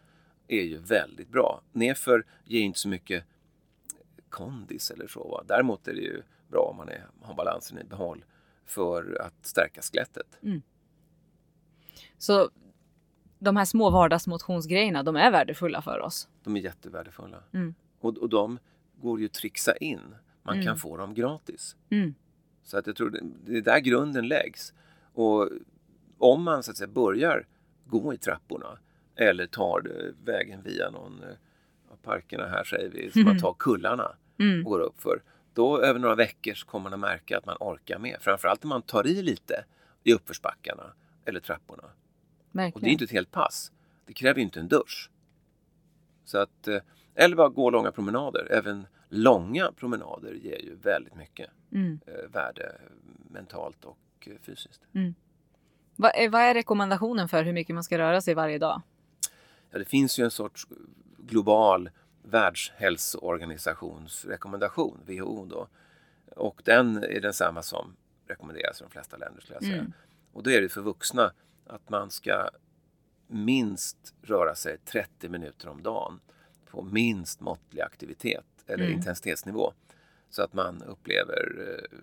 [0.48, 1.62] är ju väldigt bra.
[1.72, 3.24] Nerför ger inte så mycket
[4.30, 5.28] kondis eller så.
[5.28, 5.44] Va?
[5.48, 8.26] Däremot är det ju bra om man är, har balansen i behåll
[8.66, 10.40] för att stärka skelettet.
[12.18, 12.50] Så
[13.40, 16.30] de här små vardagsmotionsgrejerna, de är värdefulla för oss.
[16.44, 17.44] De är jättevärdefulla.
[17.54, 17.76] Mm.
[18.00, 18.60] Och, och de
[19.02, 20.16] går ju att trixa in.
[20.44, 21.76] Man kan få dem gratis.
[21.90, 22.14] Mm.
[22.64, 24.74] Så att jag tror det, det är där grunden läggs.
[25.14, 25.50] Och
[26.18, 27.48] om man så att säga börjar
[27.86, 28.78] gå i trapporna
[29.16, 31.30] eller tar vägen via någon eh,
[31.92, 34.66] av parkerna här säger vi, så man tar kullarna Mm.
[34.66, 35.22] och går upp för.
[35.54, 38.18] Då över några veckor så kommer man att märka att man orkar med.
[38.22, 39.66] Framförallt om man tar i lite
[40.04, 40.94] i uppförsbackarna
[41.26, 41.84] eller trapporna.
[41.84, 41.90] Och
[42.52, 42.90] det är Verkligen.
[42.92, 43.72] inte ett helt pass.
[44.06, 45.10] Det kräver ju inte en dusch.
[46.26, 46.78] Så att, eh,
[47.16, 48.48] eller bara gå långa promenader.
[48.52, 52.00] Även långa promenader ger ju väldigt mycket Mm.
[52.08, 52.76] eh, värde
[53.30, 54.82] mentalt och eh, fysiskt.
[55.96, 58.82] Vad, är, vad är rekommendationen för hur mycket man ska röra sig varje dag?
[59.72, 60.68] Ja, det finns ju en sorts
[61.18, 61.90] global
[62.24, 65.68] världshälsoorganisationsrekommendation, WHO då.
[66.36, 67.96] Och den är densamma som
[68.28, 69.78] rekommenderas i de flesta länder skulle jag säga.
[69.78, 69.94] Mm.
[70.34, 71.34] Och då är det för vuxna
[71.68, 72.50] att man ska
[73.28, 76.20] minst röra sig 30 minuter om dagen
[76.66, 78.98] på minst måttlig aktivitet eller Mm.
[78.98, 79.74] intensitetsnivå.
[80.30, 81.98] Så att man upplever eh,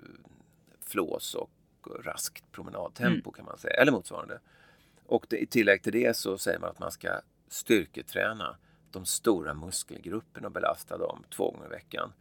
[0.80, 1.50] flås och
[2.04, 4.40] raskt promenadtempo kan man säga, eller motsvarande.
[5.06, 8.56] Och det, i tillägg till det så säger man att man ska styrketräna
[8.92, 12.12] de stora muskelgrupperna och belasta dem två gånger i veckan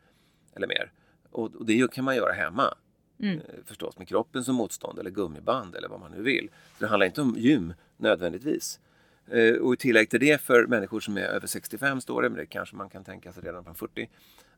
[0.55, 0.91] eller mer.
[1.31, 2.73] Och, och det kan man göra hemma
[3.19, 3.39] Mm.
[3.39, 6.49] eh, förstås med kroppen som motstånd eller gummiband eller vad man nu vill.
[6.77, 8.79] Så det handlar inte om gym nödvändigtvis.
[9.27, 12.37] Eh, och i tillägg till det för människor som är över 65 står det, men
[12.37, 14.09] det kanske man kan tänka sig redan från 40,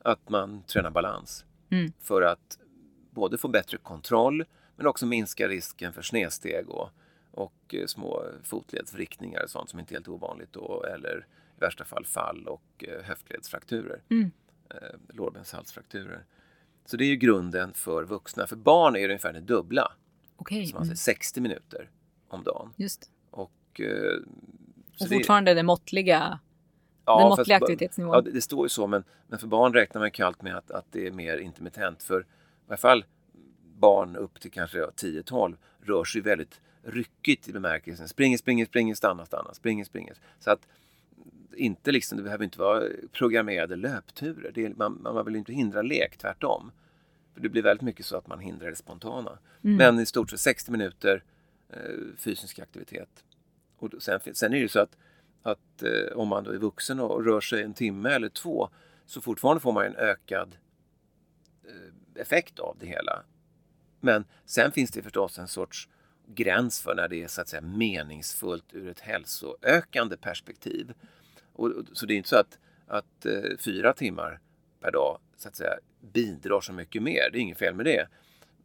[0.02, 1.46] att man tränar balans.
[1.70, 1.92] Mm.
[2.00, 2.60] För att
[3.12, 4.46] både få bättre kontroll
[4.76, 6.90] men också minska risken för snedsteg och,
[7.32, 11.26] och eh, små fotledsvrickningar och sånt som inte är helt ovanligt då, eller
[11.60, 14.02] i värsta fall fall och eh, höftledsfrakturer.
[14.10, 14.32] Mm.
[14.70, 14.78] Eh,
[15.16, 16.26] lårbenshalsfrakturer.
[16.86, 18.48] Så det är ju grunden för vuxna.
[18.48, 19.92] För barn är det ungefär det dubbla.
[20.36, 21.90] Okej, Så man säger 60 minuter
[22.28, 22.74] om dagen.
[22.78, 23.12] just.
[23.32, 23.52] Och,
[23.82, 24.18] eh,
[25.02, 26.40] Och det- fortfarande det måttliga,
[27.06, 28.14] Ja, den måttliga aktivitetsnivån.
[28.14, 30.72] Ja, det, det står ju så, men, men för barn räknar man kallt med att,
[30.72, 32.04] att det är mer intermittent.
[32.04, 32.26] För i
[32.68, 33.06] alla fall
[33.80, 38.08] barn upp till kanske ja, 10-12 rör sig väldigt ryckigt i bemärkelsen.
[38.08, 40.16] Springer, springer, springer, stannar, stannar, springer, springer.
[40.40, 40.68] Så att
[41.56, 44.52] inte liksom, det behöver inte vara programmerade löpturer.
[44.54, 46.72] Det är, man, man vill inte hindra lek, tvärtom.
[47.34, 49.40] För det blir väldigt mycket så att man hindrar det spontana.
[49.64, 49.78] Mm.
[49.78, 51.24] Men i stort sett 60 minuter
[51.70, 53.24] eh, fysisk aktivitet.
[53.78, 54.98] Och sen, sen är det ju så att,
[55.44, 58.70] att eh, om man då är vuxen och rör sig en timme eller två
[59.06, 60.58] så fortfarande får man en ökad
[61.64, 63.24] eh, effekt av det hela.
[64.00, 65.90] Men sen finns det förstås en sorts
[66.36, 70.94] gräns för när det är så att säga meningsfullt ur ett hälsoökande perspektiv.
[71.60, 74.40] Och, så det är inte så att, att eh, fyra timmar
[74.80, 75.74] per dag så att säga
[76.14, 77.30] bidrar så mycket mer.
[77.32, 78.08] Det är inget fel med det.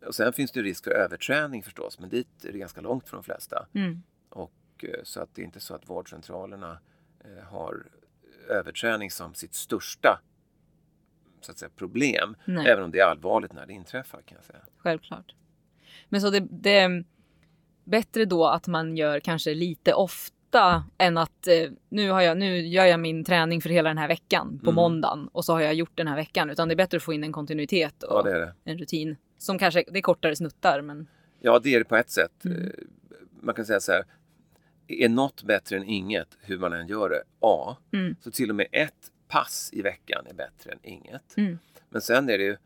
[0.06, 3.16] Och sen finns det risk för överträning förstås, men dit är det ganska långt för
[3.16, 3.66] de flesta.
[3.74, 4.02] Mm.
[4.28, 6.78] Och, eh, så att det är inte så att vårdcentralerna
[7.24, 7.86] eh, har
[8.48, 10.20] överträning som sitt största
[11.40, 12.36] så att säga, problem.
[12.44, 12.66] Nej.
[12.66, 14.60] Även om det är allvarligt när det inträffar kan jag säga.
[14.78, 15.34] Självklart.
[16.08, 17.04] Men så det, det är
[17.84, 19.94] bättre då att man gör kanske lite
[20.54, 23.98] ofta än att eh, nu, har jag, nu gör jag min träning för hela den
[23.98, 24.74] här veckan på Mm.
[24.74, 26.50] måndagen och så har jag gjort den här veckan.
[26.50, 28.54] Utan det är bättre att få in en kontinuitet och Ja, det det.
[28.70, 29.16] en rutin.
[29.38, 31.06] Som kanske, det är kortare snuttar men
[31.40, 32.44] Ja, det är det på ett sätt.
[32.44, 32.62] Mm.
[32.64, 32.70] Eh,
[33.40, 34.04] Man kan säga så här.
[34.88, 37.22] Är något bättre än inget, hur man än gör det?
[37.40, 37.76] Ja.
[37.92, 38.16] Mm.
[38.20, 41.36] Så till och med ett pass i veckan är bättre än inget.
[41.36, 41.58] Mm.
[41.88, 42.56] Men sen är det ju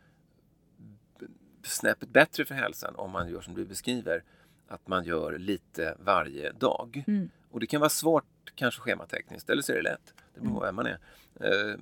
[1.63, 4.23] snäppet bättre för hälsan om man gör som du beskriver.
[4.69, 7.05] Att man gör lite varje dag.
[7.07, 7.29] Mm.
[7.51, 8.25] Och det kan vara svårt
[8.55, 10.15] kanske schematekniskt eller så är det lätt.
[10.35, 10.99] Det beror på vem man är.
[11.41, 11.79] Eh,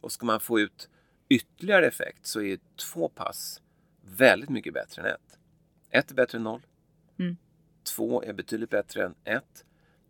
[0.00, 0.88] och ska man få ut
[1.28, 3.62] ytterligare effekt så är två pass
[4.02, 5.38] väldigt mycket bättre än ett.
[5.90, 6.66] Ett är bättre än noll.
[7.18, 7.36] Mm.
[7.96, 9.64] Två är betydligt bättre än ett.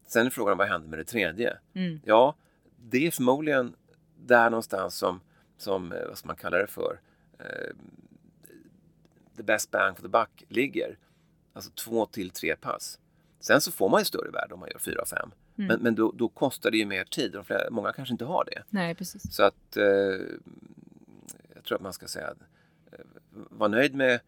[0.07, 1.59] Sen är frågan vad händer med det tredje?
[1.75, 2.01] Mm.
[2.05, 2.37] Ja,
[2.77, 3.75] det är förmodligen
[4.17, 5.21] där någonstans som,
[5.57, 7.01] som eh, vad ska man kalla det för,
[7.39, 7.75] eh,
[9.37, 10.99] the best bang for the buck ligger.
[11.53, 12.99] Alltså två till tre pass.
[13.43, 15.31] Sen så får man ju större värde om man gör fyra, fem.
[15.59, 15.69] Mm.
[15.69, 17.33] Men, men då, då kostar det ju mer tid.
[17.33, 18.63] De flera, många kanske inte har det.
[18.71, 19.35] nej precis.
[19.35, 19.85] Så att eh,
[21.55, 22.35] jag tror att man ska säga
[22.93, 22.99] eh,
[23.33, 24.21] var nöjd med,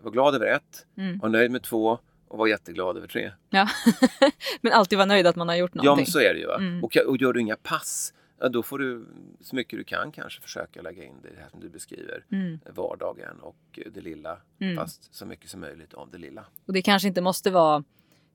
[0.00, 1.18] var glad över ett, Mm.
[1.18, 1.98] var nöjd med två
[2.28, 3.32] och var jätteglad över tre.
[3.50, 3.68] Ja.
[4.60, 6.02] men alltid vara nöjd att man har gjort Ja, någonting.
[6.02, 6.50] men så är det ju.
[6.54, 6.84] Mm.
[6.84, 9.06] Och, och gör du inga pass, ja, då får du
[9.40, 12.24] så mycket du kan kanske försöka lägga in det, här som du beskriver.
[12.32, 12.60] Mm.
[12.74, 14.76] Vardagen och eh, det lilla, Mm.
[14.76, 16.44] fast så mycket som möjligt av det lilla.
[16.66, 17.84] Och det kanske inte måste vara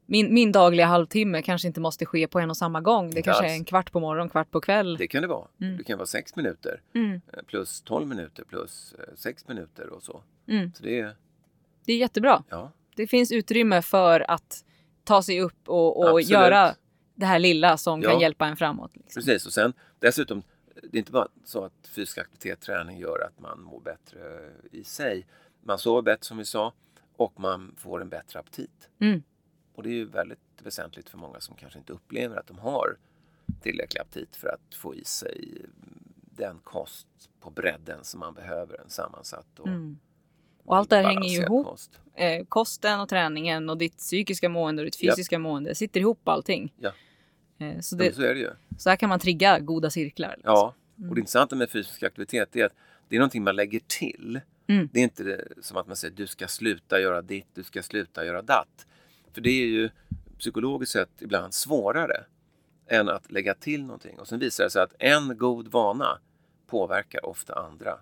[0.09, 3.03] min, min dagliga halvtimme kanske inte måste ske på en och samma gång.
[3.03, 3.59] Det Inte kanske är alls.
[3.59, 4.97] en kvart på morgon, kvart på kväll.
[4.97, 5.47] Det kan det vara.
[5.61, 5.77] Mm.
[5.77, 7.11] Det kan vara sex minuter Mm.
[7.33, 10.23] eh, plus 12 minuter plus eh, sex minuter och så.
[10.47, 10.73] Mm.
[10.73, 11.15] Så det är,
[11.85, 12.43] Det är jättebra.
[12.49, 14.65] ja, Det finns utrymme för att
[15.03, 16.75] ta sig upp och, och göra
[17.15, 18.09] det här lilla som Ja.
[18.11, 18.91] kan hjälpa en framåt.
[18.95, 19.21] Liksom.
[19.23, 19.45] precis.
[19.45, 20.41] Och sen dessutom,
[20.83, 24.19] det är inte bara så att fysisk aktivitet, träning gör att man mår bättre
[24.71, 25.25] i sig.
[25.63, 26.73] Man sover bättre som vi sa
[27.17, 28.89] och man får en bättre aptit.
[29.01, 29.23] Mm.
[29.79, 32.97] Och det är ju väldigt väsentligt för många som kanske inte upplever att de har
[33.61, 35.61] tillräcklig aptit för att få i sig
[36.37, 37.07] den kost
[37.39, 39.99] på bredden som man behöver, en sammansatt och Mm.
[40.63, 41.65] Och allt det här hänger ju ihop.
[41.67, 41.99] Kost.
[42.15, 46.73] Eh, kosten och träningen och ditt psykiska mående och ditt fysiska mående sitter ihop allting.
[46.79, 46.91] Ja.
[47.59, 48.49] Eh, så, Ja, det, så är det ju.
[48.77, 50.33] så här kan man trigga goda cirklar.
[50.37, 50.53] liksom.
[50.53, 51.09] Ja, Mm.
[51.09, 52.73] och det intressanta med fysisk aktivitet är att
[53.07, 54.41] det är någonting man lägger till.
[54.67, 54.89] Mm.
[54.93, 57.83] Det är inte det, som att man säger du ska sluta göra ditt, du ska
[57.83, 58.87] sluta göra datt.
[59.33, 59.89] För det är ju
[60.37, 62.23] psykologiskt sett ibland svårare
[62.87, 64.19] än att lägga till någonting.
[64.19, 66.19] Och sen visar det sig att en god vana
[66.67, 67.99] påverkar ofta andra.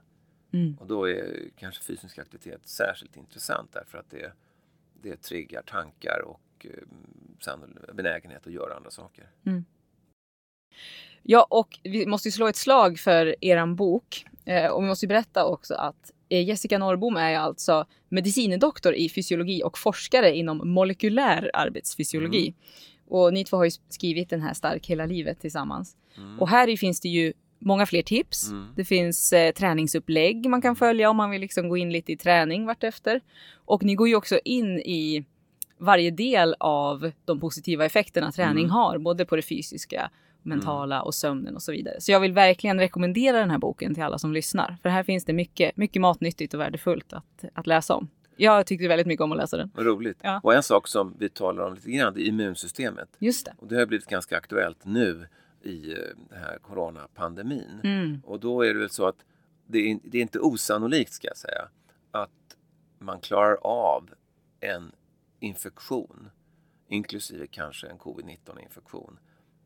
[0.54, 0.78] Mm.
[0.80, 4.32] Och då är kanske fysisk aktivitet särskilt intressant därför att det,
[5.02, 9.30] det triggar tankar och eh, benägenhet att göra andra saker.
[11.24, 14.26] Ja, och vi måste ju slå ett slag för eran bok.
[14.46, 19.64] Eh, och vi måste ju berätta också att Jessica Norrbom är alltså medicinedoktor i fysiologi
[19.64, 22.54] och forskare inom molekylär arbetsfysiologi.
[23.08, 25.96] Och ni två har ju skrivit den här Stark hela livet tillsammans.
[26.18, 26.40] Mm.
[26.40, 28.50] Och här finns det ju många fler tips.
[28.50, 28.68] Mm.
[28.76, 32.18] Det finns eh, träningsupplägg man kan följa om man vill liksom gå in lite i
[32.18, 33.22] träning vartefter.
[33.66, 35.26] Och ni går ju också in i
[35.78, 38.72] varje del av de positiva effekterna träning Mm.
[38.72, 40.12] har, både på det fysiska,
[40.48, 42.02] mentala och sömnen och så vidare.
[42.02, 44.78] Så jag vill verkligen rekommendera den här boken till alla som lyssnar.
[44.82, 48.10] För här finns det mycket, mycket matnyttigt och värdefullt att, att läsa om.
[48.38, 49.72] Jag tyckte väldigt mycket om att läsa den.
[49.76, 50.20] Vad roligt.
[50.24, 50.40] Ja.
[50.44, 53.10] Och en sak som vi talar om lite grann, det är immunsystemet.
[53.20, 53.54] Just det.
[53.58, 55.28] Och det har blivit ganska aktuellt nu
[55.64, 55.98] i eh,
[56.30, 57.80] den här coronapandemin.
[57.84, 58.22] Mm.
[58.26, 59.26] Och då är det väl så att
[59.68, 61.68] det är, det är inte osannolikt ska jag säga
[62.12, 62.30] att
[63.00, 64.10] man klarar av
[64.60, 64.92] en
[65.40, 66.30] infektion,
[66.88, 69.20] inklusive kanske en covid-19 infektion,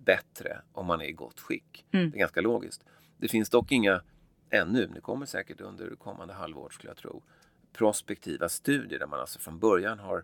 [0.05, 1.85] bättre om man är i gott skick.
[1.91, 2.11] Mm.
[2.11, 2.83] Det är ganska logiskt.
[3.17, 4.01] Det finns dock inga
[4.49, 7.23] ännu, det kommer säkert under kommande halvåret skulle jag tro,
[7.73, 10.23] prospektiva studier där man alltså från början har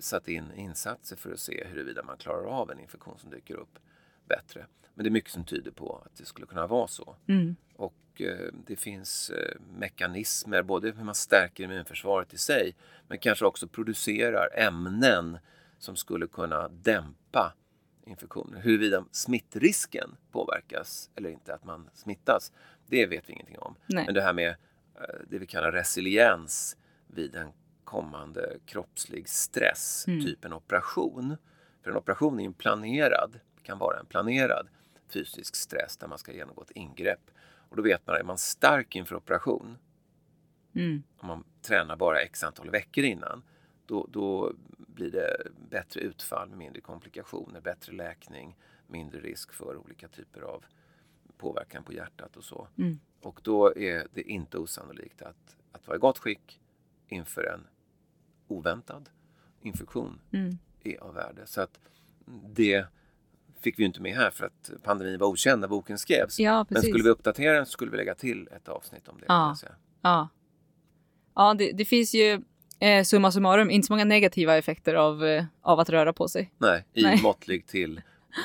[0.00, 3.78] satt in insatser för att se huruvida man klarar av en infektion som dyker upp
[4.28, 4.66] bättre.
[4.94, 7.16] Men det är mycket som tyder på att det skulle kunna vara så.
[7.26, 7.56] Mm.
[7.76, 12.76] Och eh, det finns eh, mekanismer, både hur man stärker immunförsvaret i sig,
[13.08, 15.38] men kanske också producerar ämnen
[15.78, 17.54] som skulle kunna dämpa
[18.04, 18.60] infektioner.
[18.60, 22.52] Huruvida smittrisken påverkas eller inte, att man smittas,
[22.86, 23.74] det vet vi ingenting om.
[23.86, 24.04] Nej.
[24.06, 24.48] Men det här med
[24.94, 26.76] eh, det vi kallar resiliens
[27.06, 27.52] vid en
[27.84, 30.24] kommande kroppslig stress, Mm.
[30.24, 31.36] typ en operation.
[31.82, 34.68] För en operation är en planerad, kan vara en planerad
[35.08, 37.30] fysisk stress där man ska genomgå ett ingrepp.
[37.68, 39.78] Och då vet man, är man stark inför operation,
[40.74, 41.02] Mm.
[41.18, 43.42] om man tränar bara x antal veckor innan,
[43.86, 44.52] då, då
[45.00, 50.64] blir det bättre utfall mindre komplikationer, bättre läkning, mindre risk för olika typer av
[51.36, 52.68] påverkan på hjärtat och så.
[52.78, 53.00] Mm.
[53.22, 56.60] Och då är det inte osannolikt att, att vara i gott skick
[57.08, 57.66] inför en
[58.48, 59.10] oväntad
[59.62, 60.58] infektion Mm.
[60.80, 61.46] är av värde.
[61.46, 61.80] Så att
[62.54, 62.86] det
[63.60, 66.38] fick vi inte med här för att pandemin var okänd när boken skrevs.
[66.38, 69.24] Ja, Men skulle vi uppdatera den så skulle vi lägga till ett avsnitt om det.
[69.28, 69.56] Ja.
[70.02, 70.28] Ja,
[71.34, 72.42] ja det, det finns ju
[72.80, 76.52] eh, summa summarum inte så många negativa effekter av, eh, av att röra på sig.
[76.58, 77.22] Nej, i Nej.
[77.22, 78.00] måttlig till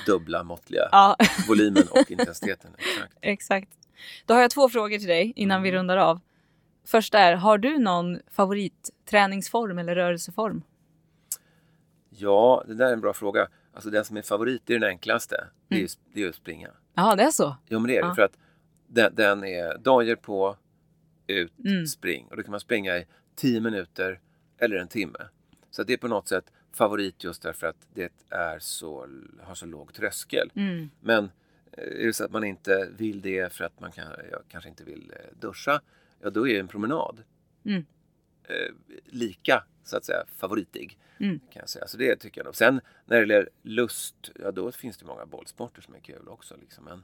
[0.05, 1.15] dubbla måttliga Ja,
[1.47, 2.71] volymen och intensiteten.
[2.77, 3.13] Exakt.
[3.21, 3.69] exakt.
[4.25, 5.79] Då har jag två frågor till dig innan vi Mm.
[5.79, 6.19] rundar av.
[6.87, 10.61] Första är, har du någon favoritträningsform eller rörelseform?
[12.09, 13.47] Ja, det där är en bra fråga.
[13.73, 15.47] Alltså den som är favorit, är den enklaste.
[15.67, 16.69] Det är ju det är ju att springa.
[16.95, 17.55] Ja, det är så.
[17.69, 18.07] Jo, men det är det.
[18.07, 18.15] Ja.
[18.15, 18.37] För att
[18.87, 20.57] den, den är dagar på,
[21.27, 21.85] ut, Mm.
[21.87, 22.27] spring.
[22.31, 23.05] Och då kan man springa i
[23.35, 24.19] 10 minuter
[24.57, 25.19] eller en timme.
[25.71, 29.07] Så det är på något sätt favorit just därför att det är så,
[29.41, 30.51] har så låg tröskel.
[30.55, 30.89] Mm.
[30.99, 31.23] Men
[31.71, 34.07] eh, är det så att man inte vill det för att man kan,
[34.47, 35.81] kanske inte vill eh, duscha,
[36.21, 37.23] ja då är en promenad
[37.65, 37.85] Mm.
[38.43, 38.73] eh,
[39.05, 40.99] lika så att säga favoritig.
[41.19, 41.39] Mm.
[41.39, 41.87] Kan jag säga.
[41.87, 42.55] Så det tycker jag.
[42.55, 46.55] Sen när det gäller lust, ja då finns det många bollsporter som är kul också.
[46.61, 46.83] Liksom.
[46.83, 47.03] Men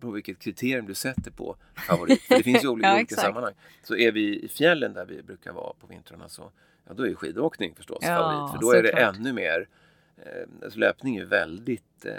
[0.00, 1.56] på vilket kriterium du sätter på
[1.88, 2.22] favorit.
[2.22, 3.54] För det finns ju olika, Ja, olika sammanhang.
[3.82, 6.50] Så är vi i fjällen där vi brukar vara på vintrarna så
[6.84, 8.52] ja, då är skidåkning förstås Ja, favorit.
[8.52, 9.16] För då är det såklart.
[9.16, 9.68] ännu mer
[10.16, 10.24] eh,
[10.64, 12.12] alltså löpning är väldigt eh,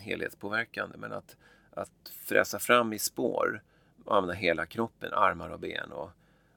[0.00, 1.36] helhetspåverkande men att,
[1.70, 3.62] att fräsa fram i spår
[4.04, 6.10] och använda hela kroppen, armar och ben och,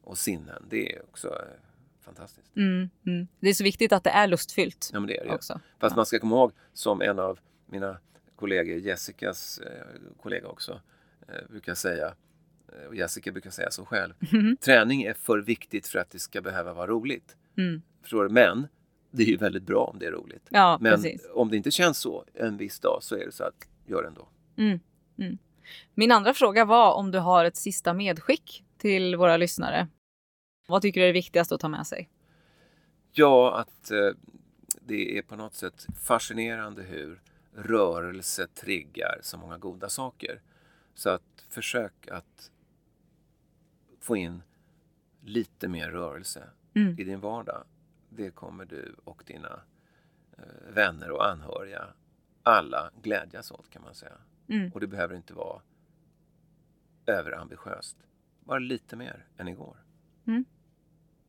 [0.04, 1.60] och sinnen, det är också eh,
[2.02, 2.56] fantastiskt.
[2.56, 2.90] Mm.
[3.06, 3.28] Mm.
[3.40, 5.60] Det är så viktigt att det är lustfyllt Ja, men det är det också.
[5.80, 7.98] Fast man ska komma ihåg, som en av mina
[8.36, 9.86] kollegor, Jessicas eh,
[10.22, 10.82] kollega också,
[11.28, 12.14] eh, brukar säga,
[12.74, 14.14] eh, och Jessica brukar säga så själv,
[14.60, 17.38] träning är för viktigt för att det ska behöva vara roligt.
[17.58, 17.82] Mm.
[18.02, 18.30] Förstår du?
[18.30, 18.68] Men
[19.12, 20.48] det är ju väldigt bra om det är roligt.
[20.50, 21.28] Ja, Men precis.
[21.34, 24.08] om det inte känns så en viss dag så är det så att gör det
[24.08, 24.28] ändå.
[24.58, 24.80] Mm.
[25.18, 25.38] Mm.
[25.94, 29.88] Min andra fråga var om du har ett sista medskick till våra lyssnare.
[30.68, 32.10] Vad tycker du är viktigast att ta med sig?
[33.12, 34.10] Ja, att eh,
[34.82, 37.22] det är på något sätt fascinerande hur
[37.56, 40.42] rörelse triggar så många goda saker.
[40.94, 42.52] Så att försök att
[44.00, 44.44] få in
[45.22, 47.00] lite mer rörelse Mm.
[47.00, 47.64] i din vardag.
[48.10, 49.62] Det kommer du och dina
[50.38, 51.88] eh, vänner och anhöriga
[52.44, 54.18] alla glädjas åt kan man säga.
[54.48, 54.72] Mm.
[54.72, 55.62] Och det behöver inte vara
[57.06, 57.98] överambitiöst.
[58.40, 59.78] Bara lite mer än igår.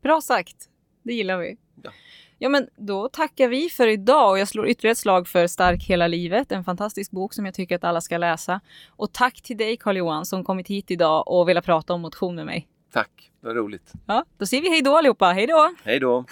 [0.03, 0.71] Bra sagt.
[1.07, 1.57] Det gillar vi.
[1.83, 1.91] Ja.
[2.39, 5.85] Ja, men då tackar vi för idag och jag slår ytterligare ett slag för Stark
[5.85, 8.61] hela livet, en fantastisk bok som jag tycker att alla ska läsa.
[8.89, 12.47] Och tack till dig Carl-Johan som kommit hit idag och velat prata om motion med
[12.47, 12.69] mig.
[12.93, 13.93] Tack, det var roligt.
[14.07, 15.27] Ja, då säger vi hej då allihopa.
[15.33, 15.75] Hej då!
[15.85, 16.25] Hej då!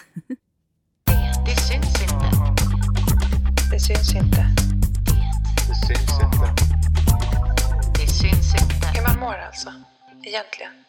[1.46, 2.26] Det syns inte.
[3.72, 4.46] Det syns inte.
[5.68, 6.46] Det syns inte.
[8.00, 8.86] Det syns inte.
[8.94, 9.72] Hur man mår alltså.
[10.22, 10.83] Egentligen.